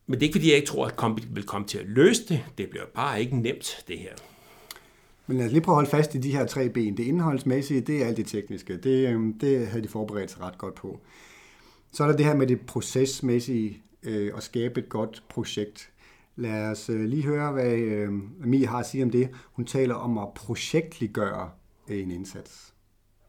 men 0.07 0.19
det 0.19 0.23
er 0.23 0.27
ikke, 0.27 0.33
fordi 0.33 0.47
jeg 0.47 0.55
ikke 0.55 0.67
tror, 0.67 0.85
at 0.85 0.95
Kombit 0.95 1.35
vil 1.35 1.43
komme 1.43 1.67
til 1.67 1.77
at 1.77 1.85
løse 1.85 2.27
det. 2.27 2.43
Det 2.57 2.69
bliver 2.69 2.85
bare 2.95 3.21
ikke 3.21 3.37
nemt, 3.37 3.83
det 3.87 3.99
her. 3.99 4.15
Men 5.27 5.37
lad 5.37 5.45
os 5.45 5.51
lige 5.51 5.61
prøve 5.61 5.73
at 5.73 5.77
holde 5.77 5.89
fast 5.89 6.15
i 6.15 6.17
de 6.17 6.31
her 6.31 6.45
tre 6.45 6.69
ben. 6.69 6.97
Det 6.97 7.03
indholdsmæssige, 7.03 7.81
det 7.81 8.01
er 8.01 8.07
alt 8.07 8.17
det 8.17 8.25
tekniske. 8.25 8.77
Det, 8.77 9.09
øhm, 9.09 9.39
det 9.39 9.67
havde 9.67 9.83
de 9.83 9.87
forberedt 9.87 10.31
sig 10.31 10.41
ret 10.41 10.57
godt 10.57 10.75
på. 10.75 10.99
Så 11.91 12.03
er 12.03 12.07
der 12.07 12.17
det 12.17 12.25
her 12.25 12.35
med 12.35 12.47
det 12.47 12.61
procesmæssige 12.61 13.83
øh, 14.03 14.31
at 14.37 14.43
skabe 14.43 14.79
et 14.79 14.89
godt 14.89 15.23
projekt. 15.29 15.89
Lad 16.35 16.71
os 16.71 16.89
øh, 16.89 17.01
lige 17.01 17.23
høre, 17.23 17.51
hvad 17.51 17.73
øh, 17.73 18.11
Mia 18.39 18.67
har 18.67 18.79
at 18.79 18.87
sige 18.87 19.03
om 19.03 19.09
det. 19.09 19.29
Hun 19.53 19.65
taler 19.65 19.95
om 19.95 20.17
at 20.17 20.27
projektliggøre 20.35 21.49
en 21.87 22.11
indsats. 22.11 22.74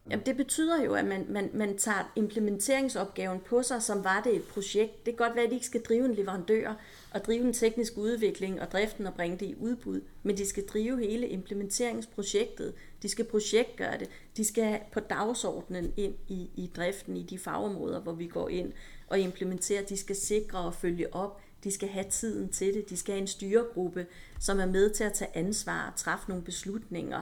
Mm. 0.07 0.11
Jamen, 0.11 0.25
det 0.25 0.37
betyder 0.37 0.83
jo, 0.83 0.93
at 0.93 1.05
man, 1.05 1.25
man, 1.29 1.49
man 1.53 1.77
tager 1.77 2.11
implementeringsopgaven 2.15 3.39
på 3.39 3.63
sig, 3.63 3.81
som 3.81 4.03
var 4.03 4.21
det 4.23 4.35
et 4.35 4.43
projekt. 4.43 5.05
Det 5.05 5.17
kan 5.17 5.25
godt 5.25 5.35
være, 5.35 5.43
at 5.43 5.49
de 5.49 5.55
ikke 5.55 5.65
skal 5.65 5.81
drive 5.81 6.05
en 6.05 6.13
leverandør 6.13 6.73
og 7.13 7.25
drive 7.25 7.43
en 7.43 7.53
teknisk 7.53 7.97
udvikling 7.97 8.61
og 8.61 8.71
driften 8.71 9.07
og 9.07 9.13
bringe 9.13 9.37
det 9.37 9.45
i 9.45 9.55
udbud, 9.59 10.01
men 10.23 10.37
de 10.37 10.47
skal 10.47 10.65
drive 10.65 10.99
hele 10.99 11.27
implementeringsprojektet. 11.27 12.73
De 13.01 13.09
skal 13.09 13.25
projektgøre 13.25 13.99
det. 13.99 14.09
De 14.37 14.45
skal 14.45 14.79
på 14.91 14.99
dagsordenen 14.99 15.93
ind 15.97 16.13
i, 16.27 16.49
i 16.55 16.71
driften 16.75 17.17
i 17.17 17.23
de 17.23 17.39
fagområder, 17.39 17.99
hvor 17.99 18.13
vi 18.13 18.27
går 18.27 18.49
ind 18.49 18.73
og 19.07 19.19
implementerer. 19.19 19.85
De 19.85 19.97
skal 19.97 20.15
sikre 20.15 20.59
og 20.59 20.73
følge 20.73 21.13
op. 21.13 21.41
De 21.63 21.71
skal 21.71 21.89
have 21.89 22.05
tiden 22.09 22.49
til 22.49 22.73
det. 22.73 22.89
De 22.89 22.97
skal 22.97 23.13
have 23.13 23.21
en 23.21 23.27
styregruppe, 23.27 24.05
som 24.39 24.59
er 24.59 24.65
med 24.65 24.89
til 24.89 25.03
at 25.03 25.13
tage 25.13 25.37
ansvar 25.37 25.89
og 25.91 25.95
træffe 25.95 26.29
nogle 26.29 26.43
beslutninger 26.43 27.21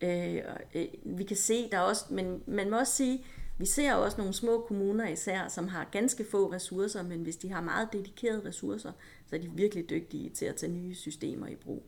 Øh, 0.00 0.36
øh, 0.74 0.86
vi 1.04 1.24
kan 1.24 1.36
se, 1.36 1.70
der 1.70 1.76
er 1.76 1.82
også, 1.82 2.04
men 2.10 2.42
man 2.46 2.70
må 2.70 2.78
også 2.78 2.92
sige, 2.92 3.24
vi 3.58 3.66
ser 3.66 3.94
også 3.94 4.16
nogle 4.18 4.32
små 4.32 4.64
kommuner 4.68 5.08
især, 5.08 5.48
som 5.48 5.68
har 5.68 5.88
ganske 5.92 6.24
få 6.30 6.52
ressourcer, 6.52 7.02
men 7.02 7.22
hvis 7.22 7.36
de 7.36 7.52
har 7.52 7.60
meget 7.60 7.88
dedikerede 7.92 8.48
ressourcer, 8.48 8.92
så 9.26 9.36
er 9.36 9.40
de 9.40 9.50
virkelig 9.54 9.90
dygtige 9.90 10.30
til 10.30 10.44
at 10.44 10.56
tage 10.56 10.72
nye 10.72 10.94
systemer 10.94 11.46
i 11.46 11.54
brug. 11.54 11.82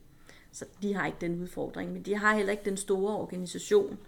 Så 0.53 0.65
de 0.83 0.95
har 0.95 1.07
ikke 1.07 1.19
den 1.21 1.43
udfordring, 1.43 1.93
men 1.93 2.03
de 2.03 2.17
har 2.17 2.37
heller 2.37 2.53
ikke 2.53 2.65
den 2.65 2.77
store 2.77 3.17
organisation, 3.17 3.99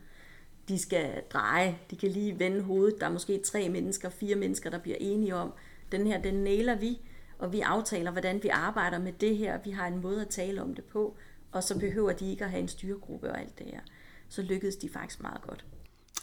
de 0.69 0.79
skal 0.79 1.23
dreje. 1.33 1.79
De 1.91 1.97
kan 1.97 2.09
lige 2.09 2.39
vende 2.39 2.61
hovedet. 2.61 3.01
Der 3.01 3.07
er 3.07 3.13
måske 3.13 3.39
tre 3.39 3.69
mennesker, 3.69 4.09
fire 4.09 4.37
mennesker, 4.37 4.71
der 4.71 4.79
bliver 4.79 4.97
enige 5.01 5.35
om, 5.35 5.53
den 5.93 6.07
her, 6.07 6.23
den 6.23 6.35
næler 6.35 6.75
vi, 6.75 7.01
og 7.39 7.53
vi 7.53 7.61
aftaler, 7.61 8.11
hvordan 8.11 8.43
vi 8.43 8.49
arbejder 8.49 8.99
med 8.99 9.13
det 9.13 9.37
her. 9.37 9.59
Vi 9.65 9.71
har 9.71 9.87
en 9.87 10.01
måde 10.01 10.21
at 10.21 10.29
tale 10.29 10.63
om 10.63 10.75
det 10.75 10.85
på, 10.85 11.17
og 11.53 11.63
så 11.63 11.79
behøver 11.79 12.13
de 12.13 12.31
ikke 12.31 12.45
at 12.45 12.51
have 12.51 12.63
en 12.63 12.69
styregruppe 12.69 13.31
og 13.31 13.41
alt 13.41 13.59
det 13.59 13.67
her. 13.67 13.81
Så 14.29 14.43
lykkedes 14.43 14.77
de 14.77 14.89
faktisk 14.89 15.23
meget 15.23 15.43
godt. 15.43 15.65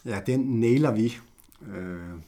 Ja, 0.06 0.22
den 0.26 0.60
nailer 0.60 0.92
vi. 0.92 1.14
Øh, 1.68 2.20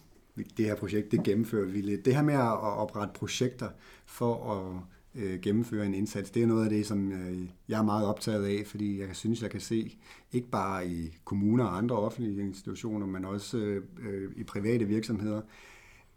det 0.57 0.65
her 0.65 0.75
projekt, 0.75 1.11
det 1.11 1.23
gennemfører 1.23 1.65
vi 1.65 1.81
lidt. 1.81 2.05
Det 2.05 2.15
her 2.15 2.23
med 2.23 2.33
at 2.33 2.59
oprette 2.59 3.13
projekter 3.13 3.69
for 4.05 4.53
at 4.53 4.81
øh, 5.15 5.39
gennemføre 5.39 5.85
en 5.85 5.93
indsats, 5.93 6.29
det 6.29 6.43
er 6.43 6.47
noget 6.47 6.63
af 6.63 6.69
det, 6.69 6.85
som 6.85 7.11
øh, 7.11 7.49
jeg 7.67 7.79
er 7.79 7.83
meget 7.83 8.05
optaget 8.05 8.45
af, 8.45 8.67
fordi 8.67 8.99
jeg 8.99 9.15
synes, 9.15 9.41
jeg 9.41 9.49
kan 9.49 9.61
se, 9.61 9.97
ikke 10.31 10.49
bare 10.49 10.87
i 10.87 11.17
kommuner 11.25 11.65
og 11.65 11.77
andre 11.77 11.95
offentlige 11.95 12.41
institutioner, 12.41 13.05
men 13.05 13.25
også 13.25 13.57
øh, 13.99 14.31
i 14.35 14.43
private 14.43 14.85
virksomheder, 14.85 15.41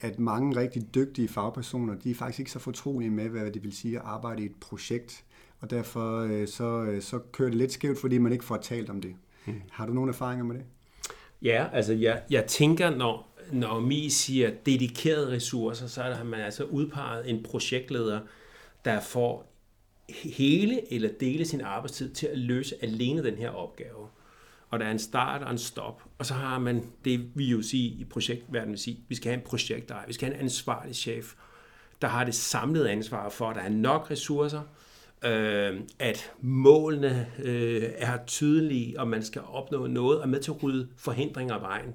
at 0.00 0.18
mange 0.18 0.56
rigtig 0.56 0.94
dygtige 0.94 1.28
fagpersoner, 1.28 1.94
de 1.94 2.10
er 2.10 2.14
faktisk 2.14 2.38
ikke 2.38 2.50
så 2.50 2.58
fortrolige 2.58 3.10
med, 3.10 3.28
hvad 3.28 3.50
det 3.50 3.62
vil 3.62 3.72
sige 3.72 3.98
at 3.98 4.02
arbejde 4.04 4.42
i 4.42 4.46
et 4.46 4.54
projekt 4.60 5.24
og 5.62 5.70
derfor 5.70 6.20
øh, 6.20 6.48
så, 6.48 6.82
øh, 6.82 7.02
så 7.02 7.18
kører 7.18 7.48
det 7.48 7.58
lidt 7.58 7.72
skævt, 7.72 8.00
fordi 8.00 8.18
man 8.18 8.32
ikke 8.32 8.44
får 8.44 8.56
talt 8.56 8.90
om 8.90 9.00
det. 9.00 9.14
Mm. 9.46 9.62
Har 9.70 9.86
du 9.86 9.92
nogle 9.92 10.10
erfaringer 10.10 10.44
med 10.44 10.56
det? 10.56 10.64
Ja, 11.42 11.66
altså 11.72 11.92
jeg, 11.92 12.22
jeg 12.30 12.46
tænker, 12.46 12.90
når, 12.90 13.36
når 13.52 13.80
Mi 13.80 14.10
siger 14.10 14.50
dedikerede 14.66 15.30
ressourcer, 15.30 15.86
så 15.86 16.02
har 16.02 16.24
man 16.24 16.40
altså 16.40 16.64
udpeget 16.64 17.30
en 17.30 17.42
projektleder, 17.42 18.20
der 18.84 19.00
får 19.00 19.52
hele 20.08 20.92
eller 20.92 21.08
dele 21.20 21.44
sin 21.44 21.60
arbejdstid 21.60 22.10
til 22.10 22.26
at 22.26 22.38
løse 22.38 22.74
alene 22.82 23.24
den 23.24 23.34
her 23.34 23.50
opgave. 23.50 24.08
Og 24.70 24.80
der 24.80 24.86
er 24.86 24.90
en 24.90 24.98
start 24.98 25.42
og 25.42 25.50
en 25.50 25.58
stop. 25.58 26.02
Og 26.18 26.26
så 26.26 26.34
har 26.34 26.58
man 26.58 26.84
det, 27.04 27.30
vi 27.34 27.44
jo 27.44 27.62
sige 27.62 27.88
i 27.88 28.04
projektverdenen 28.04 28.70
vil 28.70 28.78
sige, 28.78 29.00
vi 29.08 29.14
skal 29.14 29.30
have 29.30 29.38
en 29.38 29.46
projektejer, 29.46 30.06
vi 30.06 30.12
skal 30.12 30.28
have 30.28 30.34
en 30.34 30.44
ansvarlig 30.44 30.96
chef, 30.96 31.34
der 32.02 32.08
har 32.08 32.24
det 32.24 32.34
samlede 32.34 32.90
ansvar 32.90 33.28
for, 33.28 33.50
at 33.50 33.56
der 33.56 33.62
er 33.62 33.68
nok 33.68 34.10
ressourcer, 34.10 34.62
øh, 35.24 35.80
at 35.98 36.32
målene 36.40 37.26
øh, 37.42 37.82
er 37.96 38.18
tydelige, 38.26 39.00
og 39.00 39.08
man 39.08 39.22
skal 39.22 39.42
opnå 39.42 39.86
noget, 39.86 40.20
og 40.20 40.28
med 40.28 40.40
til 40.40 40.50
at 40.50 40.62
rydde 40.62 40.88
forhindringer 40.96 41.54
af 41.54 41.60
vejen. 41.60 41.94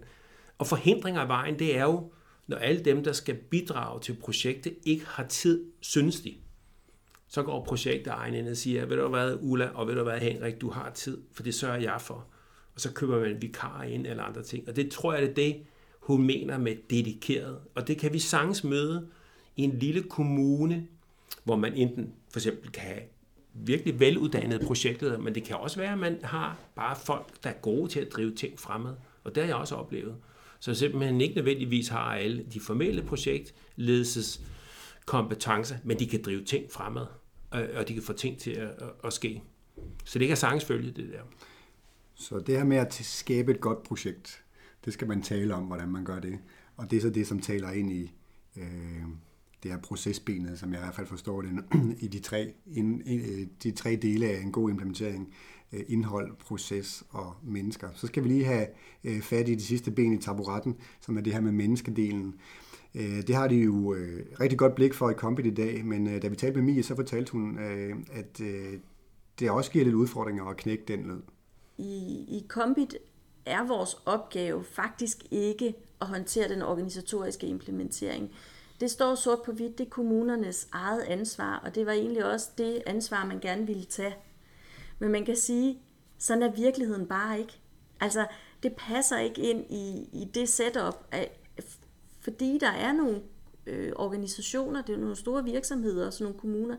Og 0.57 0.67
forhindringer 0.67 1.21
af 1.21 1.27
vejen, 1.27 1.59
det 1.59 1.77
er 1.77 1.83
jo 1.83 2.11
Når 2.47 2.57
alle 2.57 2.85
dem, 2.85 3.03
der 3.03 3.11
skal 3.11 3.35
bidrage 3.35 4.01
til 4.01 4.13
projektet, 4.13 4.73
ikke 4.85 5.05
har 5.05 5.27
tid, 5.27 5.65
synes 5.81 6.21
de, 6.21 6.33
så 7.27 7.43
går 7.43 7.65
projektet 7.65 8.11
egen 8.11 8.33
ind 8.33 8.47
og 8.47 8.57
siger, 8.57 8.85
ved 8.85 8.97
du 8.97 9.07
hvad, 9.07 9.37
Ulla, 9.41 9.69
og 9.73 9.87
ved 9.87 9.95
du 9.95 10.03
hvad, 10.03 10.19
Henrik, 10.19 10.61
du 10.61 10.69
har 10.69 10.91
tid, 10.91 11.17
for 11.33 11.43
det 11.43 11.55
sørger 11.55 11.79
jeg 11.79 12.01
for. 12.01 12.25
Og 12.75 12.81
så 12.81 12.93
køber 12.93 13.19
man 13.19 13.41
vikar 13.41 13.83
ind 13.83 14.07
eller 14.07 14.23
andre 14.23 14.43
ting. 14.43 14.67
Og 14.67 14.75
det 14.75 14.91
tror 14.91 15.13
jeg, 15.13 15.21
det 15.21 15.29
er 15.29 15.33
det, 15.33 15.57
hun 15.99 16.23
mener 16.23 16.57
med 16.57 16.75
dedikeret. 16.89 17.57
Og 17.75 17.87
det 17.87 17.97
kan 17.97 18.13
vi 18.13 18.19
sagtens 18.19 18.63
møde 18.63 19.07
i 19.55 19.63
en 19.63 19.79
lille 19.79 20.03
kommune, 20.03 20.87
hvor 21.43 21.55
man 21.55 21.73
enten 21.73 22.13
for 22.31 22.39
eksempel 22.39 22.71
kan 22.71 22.83
have 22.83 23.01
virkelig 23.65 23.99
veluddannede 23.99 24.65
projekter, 24.65 25.17
men 25.17 25.35
det 25.35 25.43
kan 25.43 25.55
også 25.55 25.79
være, 25.79 25.91
at 25.91 25.97
man 25.97 26.19
har 26.23 26.57
bare 26.75 26.95
folk, 26.95 27.43
der 27.43 27.49
er 27.49 27.53
gode 27.53 27.91
til 27.91 27.99
at 27.99 28.07
drive 28.11 28.35
ting 28.35 28.59
fremad. 28.59 28.95
Og 29.23 29.35
det 29.35 29.43
har 29.43 29.47
jeg 29.47 29.55
også 29.55 29.75
oplevet. 29.75 30.15
Så 30.59 30.73
simpelthen 30.75 31.21
ikke 31.21 31.35
nødvendigvis 31.35 31.87
har 31.87 32.15
alle 32.15 32.45
de 32.53 32.59
formelle 32.59 33.03
projektledelses 33.03 34.41
kompetencer, 35.05 35.75
men 35.83 35.99
de 35.99 36.07
kan 36.07 36.21
drive 36.21 36.43
ting 36.43 36.71
fremad, 36.71 37.05
og 37.51 37.87
de 37.87 37.93
kan 37.93 38.03
få 38.03 38.13
ting 38.13 38.37
til 38.37 38.51
at, 38.51 38.69
at 39.03 39.13
ske. 39.13 39.41
Så 40.05 40.19
det 40.19 40.27
kan 40.27 40.37
sagtens 40.37 40.65
følge 40.65 40.91
det 40.91 41.09
der. 41.13 41.21
Så 42.15 42.39
det 42.39 42.57
her 42.57 42.63
med 42.63 42.77
at 42.77 42.93
skabe 42.93 43.51
et 43.51 43.61
godt 43.61 43.83
projekt, 43.83 44.43
det 44.85 44.93
skal 44.93 45.07
man 45.07 45.21
tale 45.21 45.55
om, 45.55 45.63
hvordan 45.63 45.89
man 45.89 46.05
gør 46.05 46.19
det. 46.19 46.39
Og 46.77 46.91
det 46.91 46.97
er 46.97 47.01
så 47.01 47.09
det, 47.09 47.27
som 47.27 47.39
taler 47.39 47.71
ind 47.71 47.91
i 47.91 48.11
øh, 48.57 49.03
det 49.63 49.71
her 49.71 49.77
procesbenet, 49.77 50.59
som 50.59 50.71
jeg 50.71 50.79
i 50.79 50.83
hvert 50.83 50.95
fald 50.95 51.07
forstår 51.07 51.41
det, 51.41 51.63
i 52.05 52.07
de 52.07 52.19
tre, 52.19 52.53
in, 52.65 53.01
øh, 53.07 53.47
de 53.63 53.71
tre 53.71 53.95
dele 53.95 54.25
af 54.25 54.41
en 54.41 54.51
god 54.51 54.69
implementering. 54.69 55.33
Øh, 55.73 55.83
indhold, 55.87 56.35
proces 56.35 57.03
og 57.09 57.33
mennesker. 57.43 57.89
Så 57.93 58.07
skal 58.07 58.23
vi 58.23 58.27
lige 58.27 58.45
have 58.45 58.67
øh, 59.03 59.21
fat 59.21 59.49
i 59.49 59.55
det 59.55 59.63
sidste 59.63 59.91
ben 59.91 60.13
i 60.13 60.17
taburetten, 60.17 60.75
som 61.01 61.17
er 61.17 61.21
det 61.21 61.33
her 61.33 61.41
med 61.41 61.51
menneskedelen. 61.51 62.35
Det 62.93 63.35
har 63.35 63.47
de 63.47 63.55
jo 63.55 63.95
rigtig 64.39 64.59
godt 64.59 64.75
blik 64.75 64.93
for 64.93 65.09
i 65.09 65.13
Compit 65.13 65.45
i 65.45 65.53
dag, 65.53 65.85
men 65.85 66.19
da 66.19 66.27
vi 66.27 66.35
talte 66.35 66.61
med 66.61 66.73
Mie, 66.73 66.83
så 66.83 66.95
fortalte 66.95 67.31
hun, 67.31 67.59
at 68.11 68.41
det 69.39 69.49
også 69.49 69.71
giver 69.71 69.85
lidt 69.85 69.95
udfordringer 69.95 70.45
at 70.45 70.57
knække 70.57 70.83
den 70.87 71.07
lød. 71.07 71.21
I, 71.77 71.93
i 72.37 72.45
Compit 72.47 72.95
er 73.45 73.67
vores 73.67 73.97
opgave 74.05 74.63
faktisk 74.63 75.17
ikke 75.31 75.73
at 76.01 76.07
håndtere 76.07 76.49
den 76.49 76.61
organisatoriske 76.61 77.47
implementering. 77.47 78.31
Det 78.79 78.91
står 78.91 79.15
sort 79.15 79.41
på 79.45 79.51
hvidt, 79.51 79.77
det 79.77 79.85
er 79.85 79.89
kommunernes 79.89 80.67
eget 80.71 81.01
ansvar, 81.01 81.57
og 81.57 81.75
det 81.75 81.85
var 81.85 81.91
egentlig 81.91 82.25
også 82.25 82.49
det 82.57 82.83
ansvar, 82.85 83.25
man 83.25 83.39
gerne 83.39 83.67
ville 83.67 83.85
tage. 83.85 84.15
Men 84.99 85.11
man 85.11 85.25
kan 85.25 85.35
sige, 85.35 85.81
sådan 86.17 86.43
er 86.43 86.51
virkeligheden 86.51 87.07
bare 87.07 87.39
ikke. 87.39 87.59
Altså, 87.99 88.27
det 88.63 88.75
passer 88.77 89.17
ikke 89.17 89.41
ind 89.41 89.65
i, 89.71 90.09
i 90.13 90.29
det 90.33 90.49
setup, 90.49 91.07
af, 91.11 91.39
fordi 92.19 92.57
der 92.57 92.71
er 92.71 92.93
nogle 92.93 93.21
øh, 93.65 93.91
organisationer, 93.95 94.81
det 94.81 94.95
er 94.95 94.99
nogle 94.99 95.15
store 95.15 95.43
virksomheder 95.43 96.05
og 96.05 96.13
sådan 96.13 96.23
nogle 96.23 96.39
kommuner, 96.39 96.75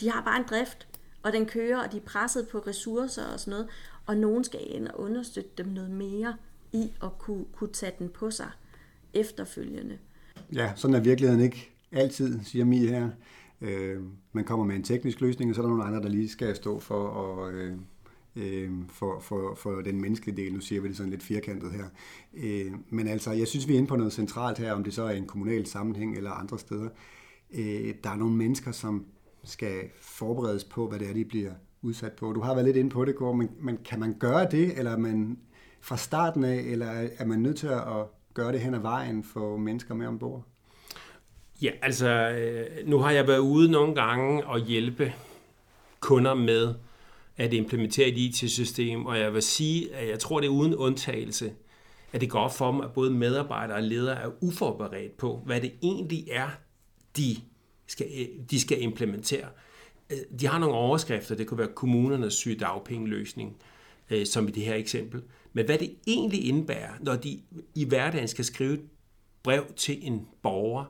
de 0.00 0.10
har 0.10 0.24
bare 0.24 0.36
en 0.36 0.46
drift, 0.50 0.88
og 1.22 1.32
den 1.32 1.46
kører, 1.46 1.82
og 1.82 1.92
de 1.92 1.96
er 1.96 2.02
presset 2.02 2.48
på 2.48 2.58
ressourcer 2.58 3.24
og 3.32 3.40
sådan 3.40 3.50
noget, 3.50 3.68
og 4.06 4.16
nogen 4.16 4.44
skal 4.44 4.60
ind 4.74 4.88
og 4.88 5.00
understøtte 5.00 5.50
dem 5.58 5.66
noget 5.66 5.90
mere 5.90 6.36
i 6.72 6.92
at 7.02 7.18
kunne, 7.18 7.44
kunne 7.52 7.72
tage 7.72 7.94
den 7.98 8.08
på 8.08 8.30
sig 8.30 8.50
efterfølgende. 9.14 9.98
Ja, 10.52 10.72
sådan 10.76 10.96
er 10.96 11.00
virkeligheden 11.00 11.44
ikke 11.44 11.70
altid, 11.92 12.40
siger 12.44 12.64
Mie 12.64 12.88
her. 12.88 13.10
Øh, 13.60 13.96
man 14.32 14.44
kommer 14.44 14.66
med 14.66 14.76
en 14.76 14.82
teknisk 14.82 15.20
løsning, 15.20 15.50
og 15.50 15.54
så 15.54 15.60
er 15.60 15.66
der 15.66 15.70
nogle 15.70 15.84
andre, 15.84 16.02
der 16.02 16.08
lige 16.08 16.28
skal 16.28 16.56
stå 16.56 16.80
for 16.80 17.10
at... 17.10 17.54
Øh, 17.54 17.72
øh, 18.36 18.70
for, 18.88 19.20
for, 19.20 19.54
for 19.54 19.70
den 19.70 20.00
menneskelige 20.00 20.36
del. 20.36 20.52
Nu 20.52 20.60
siger 20.60 20.80
vi 20.80 20.88
det 20.88 20.96
sådan 20.96 21.10
lidt 21.10 21.22
firkantet 21.22 21.72
her. 21.72 21.84
Øh, 22.34 22.72
men 22.90 23.08
altså, 23.08 23.32
jeg 23.32 23.48
synes, 23.48 23.68
vi 23.68 23.72
er 23.72 23.76
inde 23.76 23.88
på 23.88 23.96
noget 23.96 24.12
centralt 24.12 24.58
her, 24.58 24.72
om 24.72 24.84
det 24.84 24.94
så 24.94 25.02
er 25.02 25.10
en 25.10 25.26
kommunal 25.26 25.66
sammenhæng 25.66 26.16
eller 26.16 26.30
andre 26.30 26.58
steder. 26.58 26.88
Øh, 27.54 27.94
der 28.04 28.10
er 28.10 28.16
nogle 28.16 28.36
mennesker, 28.36 28.72
som 28.72 29.06
skal 29.44 29.80
forberedes 30.00 30.64
på, 30.64 30.88
hvad 30.88 30.98
det 30.98 31.08
er, 31.08 31.14
de 31.14 31.24
bliver 31.24 31.52
udsat 31.82 32.12
på. 32.12 32.32
Du 32.32 32.40
har 32.40 32.54
været 32.54 32.66
lidt 32.66 32.76
inde 32.76 32.90
på 32.90 33.04
det, 33.04 33.16
Gård, 33.16 33.36
men, 33.36 33.50
men 33.60 33.78
kan 33.84 34.00
man 34.00 34.16
gøre 34.18 34.50
det, 34.50 34.78
eller 34.78 34.90
er 34.90 34.98
man 34.98 35.38
fra 35.80 35.96
starten 35.96 36.44
af, 36.44 36.56
eller 36.56 36.86
er 37.18 37.24
man 37.24 37.38
nødt 37.38 37.56
til 37.56 37.66
at 37.66 38.06
gøre 38.38 38.52
det 38.52 38.60
hen 38.60 38.74
ad 38.74 38.80
vejen 38.80 39.24
for 39.24 39.56
mennesker 39.56 39.94
med 39.94 40.06
ombord? 40.06 40.44
Ja, 41.62 41.70
altså, 41.82 42.08
øh, 42.08 42.88
nu 42.88 42.98
har 42.98 43.10
jeg 43.10 43.28
været 43.28 43.38
ude 43.38 43.70
nogle 43.70 43.94
gange 43.94 44.46
og 44.46 44.60
hjælpe 44.60 45.12
kunder 46.00 46.34
med 46.34 46.74
at 47.36 47.52
implementere 47.52 48.08
et 48.08 48.18
IT-system, 48.18 49.06
og 49.06 49.18
jeg 49.18 49.34
vil 49.34 49.42
sige, 49.42 49.94
at 49.94 50.08
jeg 50.08 50.18
tror, 50.18 50.40
det 50.40 50.46
er 50.46 50.50
uden 50.50 50.74
undtagelse, 50.74 51.52
at 52.12 52.20
det 52.20 52.30
går 52.30 52.38
op 52.38 52.54
for 52.54 52.72
dem, 52.72 52.80
at 52.80 52.92
både 52.92 53.10
medarbejdere 53.10 53.76
og 53.76 53.82
ledere 53.82 54.22
er 54.22 54.30
uforberedt 54.40 55.16
på, 55.16 55.42
hvad 55.46 55.60
det 55.60 55.72
egentlig 55.82 56.28
er, 56.30 56.48
de 57.16 57.36
skal, 57.86 58.06
øh, 58.18 58.26
de 58.50 58.60
skal 58.60 58.82
implementere. 58.82 59.48
Øh, 60.10 60.18
de 60.40 60.46
har 60.46 60.58
nogle 60.58 60.74
overskrifter, 60.74 61.34
det 61.34 61.46
kunne 61.46 61.58
være 61.58 61.72
kommunernes 61.74 62.34
sygedagpengeløsning, 62.34 63.56
som 64.24 64.48
i 64.48 64.50
det 64.50 64.62
her 64.62 64.74
eksempel. 64.74 65.22
Men 65.58 65.66
hvad 65.66 65.78
det 65.78 65.94
egentlig 66.06 66.44
indebærer, 66.44 66.92
når 67.00 67.16
de 67.16 67.40
i 67.74 67.84
hverdagen 67.84 68.28
skal 68.28 68.44
skrive 68.44 68.74
et 68.74 68.82
brev 69.42 69.64
til 69.76 70.06
en 70.06 70.26
borger, 70.42 70.84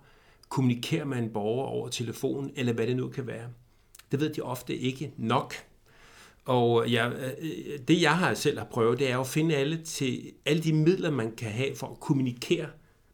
kommunikere 0.49 1.05
med 1.05 1.19
en 1.19 1.31
borger 1.31 1.67
over 1.67 1.89
telefon, 1.89 2.51
eller 2.57 2.73
hvad 2.73 2.87
det 2.87 2.97
nu 2.97 3.09
kan 3.09 3.27
være, 3.27 3.49
det 4.13 4.21
ved 4.21 4.35
de 4.35 4.41
ofte 4.41 4.77
ikke 4.77 5.13
nok. 5.17 5.55
Og 6.45 6.93
jeg, 6.93 7.13
øh, 7.13 7.79
det 7.89 8.03
jeg 8.03 8.19
har 8.19 8.35
selv 8.35 8.59
har 8.59 8.65
prøvet, 8.65 8.99
det 8.99 9.11
er 9.11 9.19
at 9.19 9.27
finde 9.27 9.57
alle, 9.57 9.83
til, 9.85 10.33
alle 10.47 10.63
de 10.63 10.73
midler, 10.73 11.11
man 11.11 11.37
kan 11.37 11.51
have 11.51 11.77
for 11.77 11.87
at 11.87 12.01
kommunikere, 12.01 12.67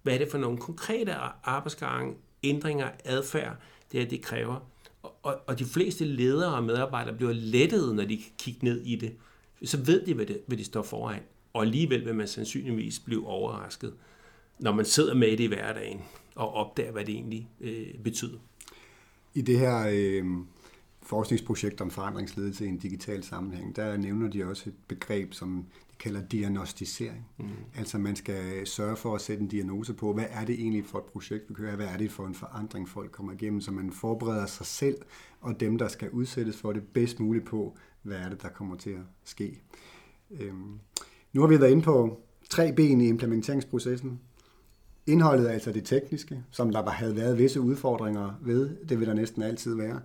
hvad 0.02 0.14
er 0.14 0.18
det 0.18 0.30
for 0.30 0.38
nogle 0.38 0.58
konkrete 0.58 1.14
arbejdsgange, 1.44 2.14
ændringer, 2.42 2.88
adfærd, 3.04 3.56
det 3.92 4.02
er, 4.02 4.06
det 4.06 4.22
kræver. 4.22 4.68
Og, 5.02 5.36
og 5.46 5.58
de 5.58 5.64
fleste 5.64 6.04
ledere 6.04 6.54
og 6.54 6.64
medarbejdere 6.64 7.16
bliver 7.16 7.32
lettet, 7.32 7.94
når 7.94 8.04
de 8.04 8.16
kan 8.16 8.32
kigge 8.38 8.64
ned 8.64 8.80
i 8.80 8.96
det. 8.96 9.16
Så 9.64 9.80
ved 9.80 10.06
de, 10.06 10.14
hvad, 10.14 10.26
det, 10.26 10.40
hvad 10.46 10.56
de 10.56 10.64
står 10.64 10.82
foran. 10.82 11.20
Og 11.54 11.62
alligevel 11.62 12.04
vil 12.04 12.14
man 12.14 12.28
sandsynligvis 12.28 12.98
blive 12.98 13.26
overrasket, 13.26 13.94
når 14.58 14.72
man 14.72 14.84
sidder 14.84 15.14
med 15.14 15.30
det 15.30 15.40
i 15.40 15.46
hverdagen 15.46 16.00
og 16.34 16.54
opdager, 16.54 16.92
hvad 16.92 17.04
det 17.04 17.14
egentlig 17.14 17.48
øh, 17.60 17.94
betyder. 18.04 18.38
I 19.34 19.40
det 19.40 19.58
her 19.58 19.88
øh, 19.92 20.24
forskningsprojekt 21.02 21.80
om 21.80 21.90
forandringsledelse 21.90 22.64
i 22.64 22.68
en 22.68 22.78
digital 22.78 23.22
sammenhæng, 23.22 23.76
der 23.76 23.96
nævner 23.96 24.30
de 24.30 24.44
også 24.44 24.70
et 24.70 24.74
begreb, 24.88 25.32
som 25.32 25.66
de 25.90 25.96
kalder 25.98 26.22
diagnostisering. 26.28 27.26
Mm. 27.38 27.48
Altså 27.76 27.98
man 27.98 28.16
skal 28.16 28.66
sørge 28.66 28.96
for 28.96 29.14
at 29.14 29.20
sætte 29.20 29.42
en 29.42 29.48
diagnose 29.48 29.94
på, 29.94 30.12
hvad 30.12 30.26
er 30.30 30.44
det 30.44 30.54
egentlig 30.54 30.86
for 30.86 30.98
et 30.98 31.04
projekt, 31.04 31.48
vi 31.48 31.54
kører, 31.54 31.76
hvad 31.76 31.86
er 31.86 31.96
det 31.96 32.12
for 32.12 32.26
en 32.26 32.34
forandring, 32.34 32.88
folk 32.88 33.10
kommer 33.10 33.32
igennem, 33.32 33.60
så 33.60 33.70
man 33.70 33.92
forbereder 33.92 34.46
sig 34.46 34.66
selv 34.66 34.96
og 35.40 35.60
dem, 35.60 35.78
der 35.78 35.88
skal 35.88 36.10
udsættes 36.10 36.56
for 36.56 36.72
det 36.72 36.82
bedst 36.82 37.20
muligt 37.20 37.44
på, 37.44 37.76
hvad 38.02 38.16
er 38.16 38.28
det, 38.28 38.42
der 38.42 38.48
kommer 38.48 38.76
til 38.76 38.90
at 38.90 39.04
ske. 39.24 39.60
Øhm, 40.30 40.80
nu 41.34 41.40
har 41.40 41.48
vi 41.48 41.60
været 41.60 41.70
inde 41.70 41.82
på 41.82 42.20
tre 42.50 42.72
ben 42.72 43.00
i 43.00 43.08
implementeringsprocessen. 43.08 44.20
Indholdet 45.06 45.48
er 45.48 45.52
altså 45.52 45.72
det 45.72 45.84
tekniske, 45.84 46.42
som 46.50 46.72
der 46.72 46.90
havde 46.90 47.16
været 47.16 47.38
visse 47.38 47.60
udfordringer 47.60 48.40
ved. 48.42 48.76
Det 48.88 49.00
vil 49.00 49.06
der 49.06 49.14
næsten 49.14 49.42
altid 49.42 49.76
være. 49.76 50.00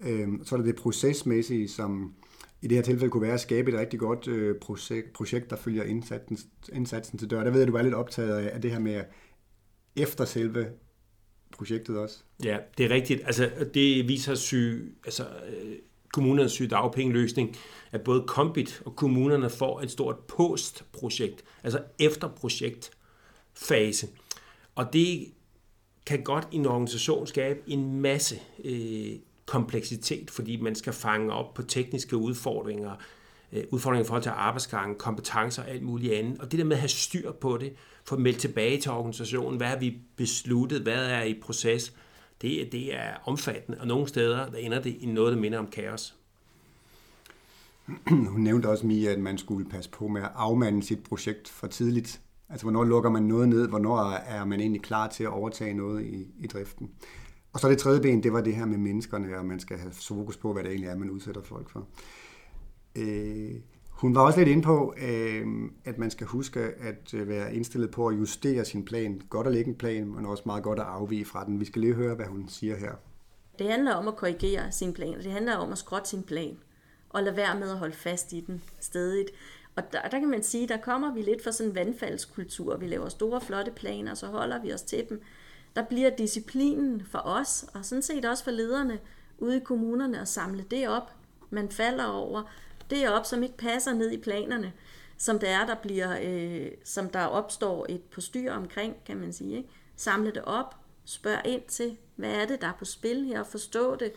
Øhm, 0.00 0.44
så 0.44 0.54
er 0.54 0.56
der 0.56 0.66
det 0.66 0.76
procesmæssige, 0.76 1.68
som 1.68 2.14
i 2.62 2.66
det 2.66 2.76
her 2.76 2.82
tilfælde 2.82 3.10
kunne 3.10 3.22
være 3.22 3.34
at 3.34 3.40
skabe 3.40 3.72
et 3.72 3.78
rigtig 3.78 4.00
godt 4.00 4.28
øh, 4.28 4.56
projekt, 5.14 5.50
der 5.50 5.56
følger 5.56 5.84
indsatsen, 5.84 6.38
indsatsen 6.72 7.18
til 7.18 7.30
dør. 7.30 7.44
Der 7.44 7.50
ved 7.50 7.60
jeg, 7.60 7.68
at 7.68 7.72
du 7.72 7.76
er 7.76 7.82
lidt 7.82 7.94
optaget 7.94 8.36
af 8.36 8.62
det 8.62 8.70
her 8.70 8.78
med 8.78 9.02
efter 9.96 10.24
selve 10.24 10.66
projektet 11.52 11.98
også. 11.98 12.18
Ja, 12.44 12.58
det 12.78 12.86
er 12.86 12.90
rigtigt. 12.90 13.22
Altså, 13.24 13.50
det 13.74 14.08
viser 14.08 14.34
sig, 14.34 14.80
altså, 15.04 15.22
øh, 15.22 15.76
kommunernes 16.16 16.52
sygedagpengeløsning, 16.52 17.56
at 17.92 18.00
både 18.00 18.24
Kombit 18.26 18.82
og 18.84 18.96
kommunerne 18.96 19.50
får 19.50 19.80
et 19.80 19.90
stort 19.90 20.18
postprojekt, 20.18 21.44
altså 21.64 21.82
efterprojektfase. 21.98 24.08
Og 24.74 24.92
det 24.92 25.32
kan 26.06 26.22
godt 26.22 26.48
i 26.52 26.56
en 26.56 26.66
organisation 26.66 27.26
skabe 27.26 27.60
en 27.66 28.00
masse 28.00 28.40
øh, 28.64 29.12
kompleksitet, 29.46 30.30
fordi 30.30 30.60
man 30.60 30.74
skal 30.74 30.92
fange 30.92 31.32
op 31.32 31.54
på 31.54 31.62
tekniske 31.62 32.16
udfordringer, 32.16 32.92
øh, 33.52 33.64
udfordringer 33.70 34.04
i 34.04 34.06
forhold 34.06 34.22
til 34.22 34.32
arbejdsgangen, 34.34 34.98
kompetencer 34.98 35.62
og 35.62 35.70
alt 35.70 35.82
muligt 35.82 36.12
andet. 36.12 36.40
Og 36.40 36.50
det 36.50 36.58
der 36.58 36.64
med 36.64 36.76
at 36.76 36.80
have 36.80 36.88
styr 36.88 37.32
på 37.32 37.56
det, 37.56 37.72
få 38.04 38.16
meldt 38.16 38.38
tilbage 38.38 38.80
til 38.80 38.90
organisationen, 38.90 39.56
hvad 39.56 39.66
har 39.66 39.78
vi 39.78 39.98
besluttet, 40.16 40.82
hvad 40.82 41.10
er 41.10 41.22
i 41.22 41.40
proces, 41.42 41.92
det, 42.42 42.72
det 42.72 42.94
er 42.94 43.10
omfattende, 43.24 43.80
og 43.80 43.86
nogle 43.86 44.08
steder 44.08 44.50
der 44.50 44.58
ender 44.58 44.80
det 44.80 44.96
i 45.00 45.06
noget, 45.06 45.32
der 45.32 45.40
minder 45.40 45.58
om 45.58 45.66
kaos. 45.66 46.16
Hun 48.08 48.40
nævnte 48.40 48.66
også, 48.66 48.86
Mia, 48.86 49.12
at 49.12 49.20
man 49.20 49.38
skulle 49.38 49.70
passe 49.70 49.90
på 49.90 50.08
med 50.08 50.22
at 50.22 50.30
afmande 50.34 50.82
sit 50.82 51.02
projekt 51.02 51.48
for 51.48 51.66
tidligt. 51.66 52.20
Altså, 52.48 52.64
hvornår 52.64 52.84
lukker 52.84 53.10
man 53.10 53.22
noget 53.22 53.48
ned? 53.48 53.68
Hvornår 53.68 54.10
er 54.10 54.44
man 54.44 54.60
egentlig 54.60 54.82
klar 54.82 55.08
til 55.08 55.24
at 55.24 55.30
overtage 55.30 55.74
noget 55.74 56.04
i, 56.04 56.26
i 56.40 56.46
driften? 56.46 56.90
Og 57.52 57.60
så 57.60 57.68
det 57.68 57.78
tredje 57.78 58.00
ben, 58.00 58.22
det 58.22 58.32
var 58.32 58.40
det 58.40 58.56
her 58.56 58.66
med 58.66 58.78
menneskerne, 58.78 59.38
og 59.38 59.46
man 59.46 59.60
skal 59.60 59.78
have 59.78 59.92
fokus 59.92 60.36
på, 60.36 60.52
hvad 60.52 60.62
det 60.62 60.70
egentlig 60.70 60.88
er, 60.88 60.96
man 60.96 61.10
udsætter 61.10 61.42
folk 61.42 61.70
for. 61.70 61.88
Øh, 62.96 63.54
hun 63.96 64.14
var 64.14 64.20
også 64.20 64.38
lidt 64.38 64.48
inde 64.48 64.62
på, 64.62 64.94
øh, 65.02 65.46
at 65.84 65.98
man 65.98 66.10
skal 66.10 66.26
huske 66.26 66.60
at 66.60 67.14
øh, 67.14 67.28
være 67.28 67.54
indstillet 67.54 67.90
på 67.90 68.08
at 68.08 68.18
justere 68.18 68.64
sin 68.64 68.84
plan. 68.84 69.22
Godt 69.30 69.46
at 69.46 69.52
lægge 69.52 69.70
en 69.70 69.76
plan, 69.76 70.06
men 70.06 70.26
også 70.26 70.42
meget 70.46 70.62
godt 70.62 70.78
at 70.78 70.84
afvige 70.84 71.24
fra 71.24 71.44
den. 71.44 71.60
Vi 71.60 71.64
skal 71.64 71.80
lige 71.80 71.94
høre, 71.94 72.14
hvad 72.14 72.26
hun 72.26 72.48
siger 72.48 72.76
her. 72.76 72.92
Det 73.58 73.70
handler 73.70 73.94
om 73.94 74.08
at 74.08 74.16
korrigere 74.16 74.72
sin 74.72 74.92
plan. 74.92 75.18
Det 75.18 75.32
handler 75.32 75.56
om 75.56 75.72
at 75.72 75.78
skrotte 75.78 76.08
sin 76.08 76.22
plan. 76.22 76.58
Og 77.08 77.22
lade 77.22 77.36
være 77.36 77.58
med 77.58 77.70
at 77.70 77.78
holde 77.78 77.94
fast 77.94 78.32
i 78.32 78.40
den 78.40 78.62
stedigt. 78.80 79.30
Og 79.76 79.82
der, 79.92 80.02
der 80.02 80.18
kan 80.18 80.28
man 80.28 80.42
sige, 80.42 80.68
der 80.68 80.76
kommer 80.76 81.14
vi 81.14 81.22
lidt 81.22 81.44
fra 81.44 81.52
sådan 81.52 81.70
en 81.70 81.74
vandfaldskultur. 81.74 82.76
Vi 82.76 82.86
laver 82.86 83.08
store, 83.08 83.40
flotte 83.40 83.70
planer, 83.70 84.10
og 84.10 84.16
så 84.16 84.26
holder 84.26 84.62
vi 84.62 84.72
os 84.72 84.82
til 84.82 85.06
dem. 85.08 85.22
Der 85.76 85.84
bliver 85.84 86.10
disciplinen 86.10 87.02
for 87.10 87.18
os, 87.18 87.64
og 87.74 87.84
sådan 87.84 88.02
set 88.02 88.24
også 88.24 88.44
for 88.44 88.50
lederne 88.50 88.98
ude 89.38 89.56
i 89.56 89.64
kommunerne, 89.64 90.20
at 90.20 90.28
samle 90.28 90.64
det 90.70 90.88
op, 90.88 91.10
man 91.50 91.68
falder 91.68 92.04
over, 92.04 92.42
det 92.90 93.08
op, 93.08 93.26
som 93.26 93.42
ikke 93.42 93.56
passer 93.56 93.94
ned 93.94 94.10
i 94.10 94.16
planerne, 94.16 94.72
som 95.18 95.38
det 95.38 95.48
er, 95.48 95.66
der 95.66 95.74
bliver, 95.74 96.18
øh, 96.22 96.70
som 96.84 97.10
der 97.10 97.24
opstår 97.24 97.86
et 97.88 98.02
postyr 98.02 98.52
omkring, 98.52 99.04
kan 99.04 99.16
man 99.16 99.32
sige. 99.32 99.56
Ikke? 99.56 99.68
Samle 99.96 100.30
det 100.30 100.44
op, 100.44 100.74
spørg 101.04 101.46
ind 101.46 101.62
til, 101.62 101.96
hvad 102.16 102.30
er 102.30 102.46
det, 102.46 102.60
der 102.60 102.66
er 102.66 102.76
på 102.78 102.84
spil 102.84 103.24
her, 103.24 103.42
forstå 103.42 103.96
det, 103.96 104.12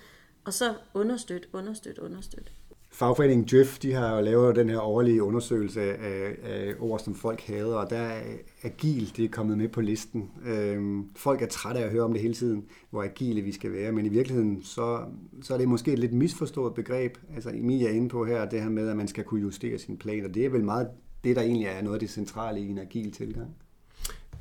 og 0.46 0.54
så 0.54 0.76
understøt, 0.94 1.50
understøt, 1.54 1.98
understøt. 1.98 2.52
Fagforeningen 3.00 3.46
Djøf, 3.46 3.80
de 3.80 3.94
har 3.94 4.16
jo 4.16 4.22
lavet 4.22 4.56
den 4.56 4.70
her 4.70 4.80
årlige 4.80 5.24
undersøgelse 5.24 5.82
af, 5.82 6.36
af 6.44 6.74
ord, 6.80 7.00
som 7.00 7.16
folk 7.16 7.42
hader, 7.42 7.76
og 7.76 7.90
der 7.90 7.98
er 7.98 8.22
agil, 8.64 9.14
det 9.18 9.26
er 9.26 9.30
kommet 9.30 9.58
med 9.58 9.68
på 9.68 9.82
listen. 9.82 10.30
Øhm, 10.46 11.10
folk 11.16 11.42
er 11.42 11.48
trætte 11.48 11.82
af 11.82 11.86
at 11.86 11.92
høre 11.92 12.04
om 12.04 12.14
det 12.14 12.22
hele 12.22 12.34
tiden, 12.34 12.66
hvor 12.90 13.04
agile 13.04 13.42
vi 13.42 13.52
skal 13.52 13.74
være, 13.74 13.92
men 13.92 14.06
i 14.06 14.10
virkeligheden, 14.10 14.64
så, 14.64 15.00
så 15.42 15.54
er 15.54 15.58
det 15.58 15.68
måske 15.68 15.94
et 15.94 16.00
lidt 16.00 16.14
misforstået 16.14 16.74
begreb. 16.74 17.18
Altså 17.36 17.50
Emilie 17.50 17.88
er 17.88 17.92
inde 17.92 18.10
på 18.10 18.26
her, 18.26 18.50
det 18.50 18.62
her 18.62 18.70
med, 18.70 18.90
at 18.90 18.98
man 18.98 19.08
skal 19.08 19.24
kunne 19.24 19.42
justere 19.42 19.78
sin 19.78 19.98
plan, 19.98 20.26
og 20.26 20.34
det 20.34 20.46
er 20.46 20.50
vel 20.50 20.64
meget 20.64 20.88
det, 21.24 21.36
der 21.36 21.42
egentlig 21.42 21.68
er 21.68 21.82
noget 21.82 21.96
af 21.96 22.00
det 22.00 22.10
centrale 22.10 22.60
i 22.60 22.68
en 22.68 22.80
agil 22.80 23.12
tilgang. 23.12 23.56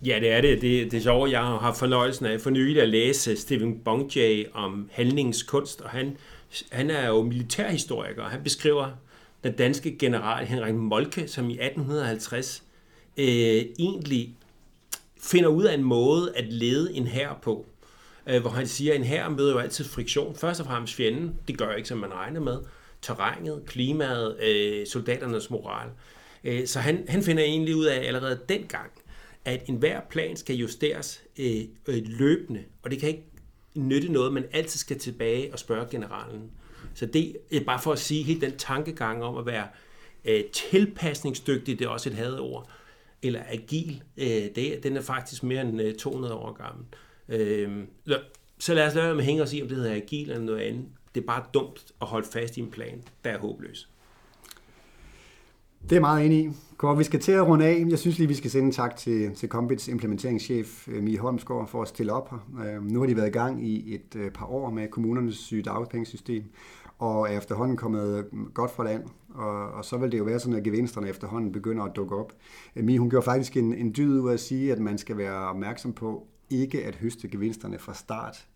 Ja, 0.05 0.19
det 0.21 0.33
er 0.33 0.41
det. 0.41 0.63
Det, 0.63 0.91
det 0.91 0.97
er 0.97 1.01
sjovt. 1.01 1.31
Jeg 1.31 1.41
har 1.41 1.59
haft 1.59 1.79
fornøjelsen 1.79 2.27
af 2.27 2.41
for 2.41 2.51
nylig 2.51 2.83
at 2.83 2.89
læse 2.89 3.37
Stephen 3.37 3.79
Bongjay 3.85 4.45
om 4.53 4.89
handlingskunst, 4.93 5.81
og 5.81 5.91
han 5.91 6.17
han 6.71 6.91
er 6.91 7.09
jo 7.09 7.23
militærhistoriker, 7.23 8.23
og 8.23 8.31
han 8.31 8.43
beskriver 8.43 8.91
den 9.45 9.53
danske 9.53 9.99
general 9.99 10.47
Henrik 10.47 10.75
Molke, 10.75 11.29
som 11.29 11.51
i 11.51 11.53
1850 11.53 12.63
øh, 13.17 13.27
egentlig 13.79 14.37
finder 15.23 15.49
ud 15.49 15.65
af 15.65 15.75
en 15.75 15.85
måde 15.85 16.33
at 16.37 16.53
lede 16.53 16.95
en 16.95 17.07
hær 17.07 17.39
på. 17.43 17.67
Øh, 18.27 18.41
hvor 18.41 18.51
han 18.51 18.67
siger, 18.67 18.93
at 18.93 19.01
en 19.01 19.07
hær 19.07 19.29
møder 19.29 19.53
jo 19.53 19.59
altid 19.59 19.85
friktion. 19.85 20.37
Først 20.37 20.61
og 20.61 20.67
fremmest 20.67 20.95
fjenden, 20.95 21.35
det 21.49 21.59
gør 21.59 21.75
ikke, 21.75 21.89
som 21.89 21.99
man 21.99 22.13
regner 22.15 22.41
med. 22.41 22.59
Terrænet, 23.03 23.63
klimaet, 23.67 24.41
øh, 24.43 24.87
soldaternes 24.87 25.51
moral. 25.51 25.89
Øh, 26.45 26.67
så 26.67 26.81
han, 26.81 27.05
han 27.09 27.23
finder 27.23 27.43
egentlig 27.43 27.77
ud 27.77 27.85
af 27.85 28.07
allerede 28.07 28.41
dengang, 28.49 28.91
at 29.45 29.63
enhver 29.69 30.01
plan 30.11 30.37
skal 30.37 30.57
justeres 30.57 31.23
øh, 31.39 31.61
øh, 31.87 32.03
løbende, 32.07 32.65
og 32.83 32.91
det 32.91 33.01
kan 33.01 33.09
ikke 33.09 33.25
nytte 33.79 34.13
noget, 34.13 34.33
man 34.33 34.45
altid 34.53 34.79
skal 34.79 34.99
tilbage 34.99 35.53
og 35.53 35.59
spørge 35.59 35.87
generalen. 35.91 36.51
Så 36.95 37.07
det 37.07 37.37
er 37.53 37.65
bare 37.65 37.81
for 37.81 37.93
at 37.93 37.99
sige, 37.99 38.23
helt 38.23 38.41
den 38.41 38.57
tankegang 38.57 39.25
om 39.25 39.37
at 39.37 39.47
være 39.47 39.67
øh, 40.25 40.45
tilpasningsdygtig, 40.45 41.79
det 41.79 41.85
er 41.85 41.89
også 41.89 42.09
et 42.09 42.15
hadeord, 42.15 42.71
eller 43.23 43.43
agil, 43.49 44.03
øh, 44.17 44.27
det, 44.27 44.81
den 44.83 44.97
er 44.97 45.03
faktisk 45.03 45.43
mere 45.43 45.61
end 45.61 45.83
øh, 45.83 45.95
200 45.95 46.35
år 46.35 46.53
gammel. 46.53 46.85
Øh, 47.29 47.85
så 48.59 48.75
lad 48.75 48.87
os 48.87 48.95
lade 48.95 49.07
være 49.07 49.15
med 49.15 49.23
at 49.23 49.27
hænge 49.27 49.43
os 49.43 49.53
i, 49.53 49.63
om 49.63 49.69
det 49.69 49.77
hedder 49.77 49.95
agil 49.95 50.31
eller 50.31 50.45
noget 50.45 50.61
andet. 50.61 50.85
Det 51.15 51.21
er 51.21 51.27
bare 51.27 51.45
dumt 51.55 51.93
at 52.01 52.07
holde 52.07 52.29
fast 52.33 52.57
i 52.57 52.61
en 52.61 52.71
plan, 52.71 53.03
der 53.25 53.31
er 53.31 53.39
håbløs. 53.39 53.89
Det 55.83 55.97
er 55.97 56.01
meget 56.01 56.27
enig 56.27 56.45
i. 56.45 56.51
Godt, 56.79 56.99
vi 56.99 57.05
skal 57.05 57.21
til 57.21 57.33
at 57.33 57.47
runde 57.47 57.67
af. 57.67 57.85
Jeg 57.89 57.99
synes 57.99 58.19
lige, 58.19 58.29
vi 58.29 58.35
skal 58.35 58.51
sende 58.51 58.67
en 58.67 58.73
tak 58.73 58.97
til, 58.97 59.35
til 59.35 59.49
Combits 59.49 59.89
implementeringschef 59.89 60.89
øh, 60.89 61.03
Mie 61.03 61.19
Holmsgaard 61.19 61.69
for 61.69 61.83
at 61.83 61.89
stille 61.89 62.13
op 62.13 62.31
her. 62.31 62.67
Øhm, 62.67 62.85
nu 62.85 63.01
har 63.01 63.07
de 63.07 63.17
været 63.17 63.29
i 63.29 63.31
gang 63.31 63.67
i 63.67 63.95
et 63.95 64.17
øh, 64.17 64.31
par 64.31 64.47
år 64.47 64.71
med 64.71 64.89
kommunernes 64.89 65.37
sygedagpengesystem, 65.37 66.45
og 66.99 67.31
er 67.31 67.39
efterhånden 67.39 67.77
kommet 67.77 68.27
mm, 68.33 68.51
godt 68.55 68.71
fra 68.71 68.85
land. 68.85 69.03
Og, 69.35 69.71
og 69.71 69.85
så 69.85 69.97
vil 69.97 70.13
det 70.13 70.19
jo 70.19 70.25
være 70.25 70.41
sådan, 70.41 70.59
at 70.59 70.65
gevinsterne 70.65 71.09
efterhånden 71.09 71.53
begynder 71.53 71.85
at 71.85 71.97
dukke 71.97 72.17
op. 72.17 72.33
Øh, 72.77 72.85
Mie, 72.85 72.99
hun 72.99 73.11
gjorde 73.11 73.25
faktisk 73.25 73.57
en, 73.57 73.75
en 73.75 73.95
dyd 73.97 74.21
ud 74.21 74.29
af 74.29 74.33
at 74.33 74.41
sige, 74.41 74.73
at 74.73 74.79
man 74.79 74.99
skal 74.99 75.17
være 75.17 75.49
opmærksom 75.49 75.93
på 75.93 76.27
ikke 76.51 76.85
at 76.85 76.95
høste 76.95 77.29
gevinsterne 77.29 77.79
fra 77.79 77.95
start. 77.95 78.47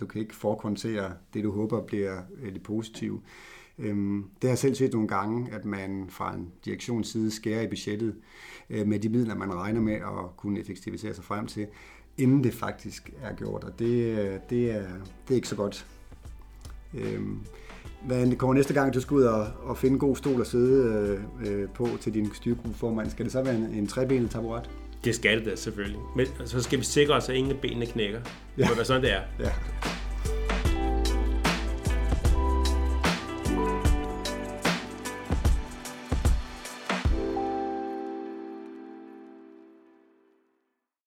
Du 0.00 0.06
kan 0.06 0.20
ikke 0.20 0.34
forkontere 0.34 1.12
det, 1.34 1.44
du 1.44 1.52
håber 1.52 1.82
bliver 1.82 2.20
det 2.54 2.62
positive. 2.62 3.20
Øhm, 3.80 4.24
det 4.42 4.42
har 4.42 4.48
jeg 4.48 4.58
selv 4.58 4.74
set 4.74 4.92
nogle 4.92 5.08
gange, 5.08 5.52
at 5.52 5.64
man 5.64 6.06
fra 6.08 6.34
en 6.34 6.48
direktions 6.64 7.08
side 7.08 7.30
skærer 7.30 7.62
i 7.62 7.66
budgettet 7.66 8.14
øh, 8.70 8.86
med 8.86 8.98
de 8.98 9.08
midler, 9.08 9.34
man 9.34 9.54
regner 9.54 9.80
med 9.80 9.94
at 9.94 10.36
kunne 10.36 10.60
effektivisere 10.60 11.14
sig 11.14 11.24
frem 11.24 11.46
til, 11.46 11.66
inden 12.18 12.44
det 12.44 12.54
faktisk 12.54 13.10
er 13.22 13.34
gjort, 13.34 13.64
og 13.64 13.78
det, 13.78 14.50
det, 14.50 14.70
er, 14.70 14.82
det 15.28 15.30
er 15.30 15.34
ikke 15.34 15.48
så 15.48 15.56
godt. 15.56 15.86
Øhm, 16.94 17.38
hvad 18.06 18.36
kommer 18.36 18.54
næste 18.54 18.74
gang, 18.74 18.94
du 18.94 19.00
skal 19.00 19.14
ud 19.14 19.22
og, 19.22 19.46
og 19.62 19.78
finde 19.78 19.92
en 19.92 19.98
god 19.98 20.16
stol 20.16 20.40
at 20.40 20.46
sidde 20.46 21.22
øh, 21.46 21.68
på 21.68 21.88
til 22.00 22.14
din 22.14 22.34
styrgruppeformand? 22.34 23.10
Skal 23.10 23.24
det 23.24 23.32
så 23.32 23.42
være 23.42 23.54
en, 23.54 23.62
en 23.62 23.86
trebenet 23.86 24.30
taburet? 24.30 24.70
Det 25.04 25.14
skal 25.14 25.38
det 25.38 25.46
da 25.46 25.56
selvfølgelig. 25.56 26.00
Men 26.16 26.26
så 26.44 26.62
skal 26.62 26.78
vi 26.78 26.84
sikre 26.84 27.14
os, 27.14 27.28
at 27.28 27.36
ingen 27.36 27.56
benene 27.62 27.86
knækker. 27.86 28.20
Ja. 28.58 28.62
Det 28.62 28.78
er 28.78 28.82
sådan, 28.82 29.02
det 29.02 29.12
er. 29.12 29.22
Ja. 29.40 29.50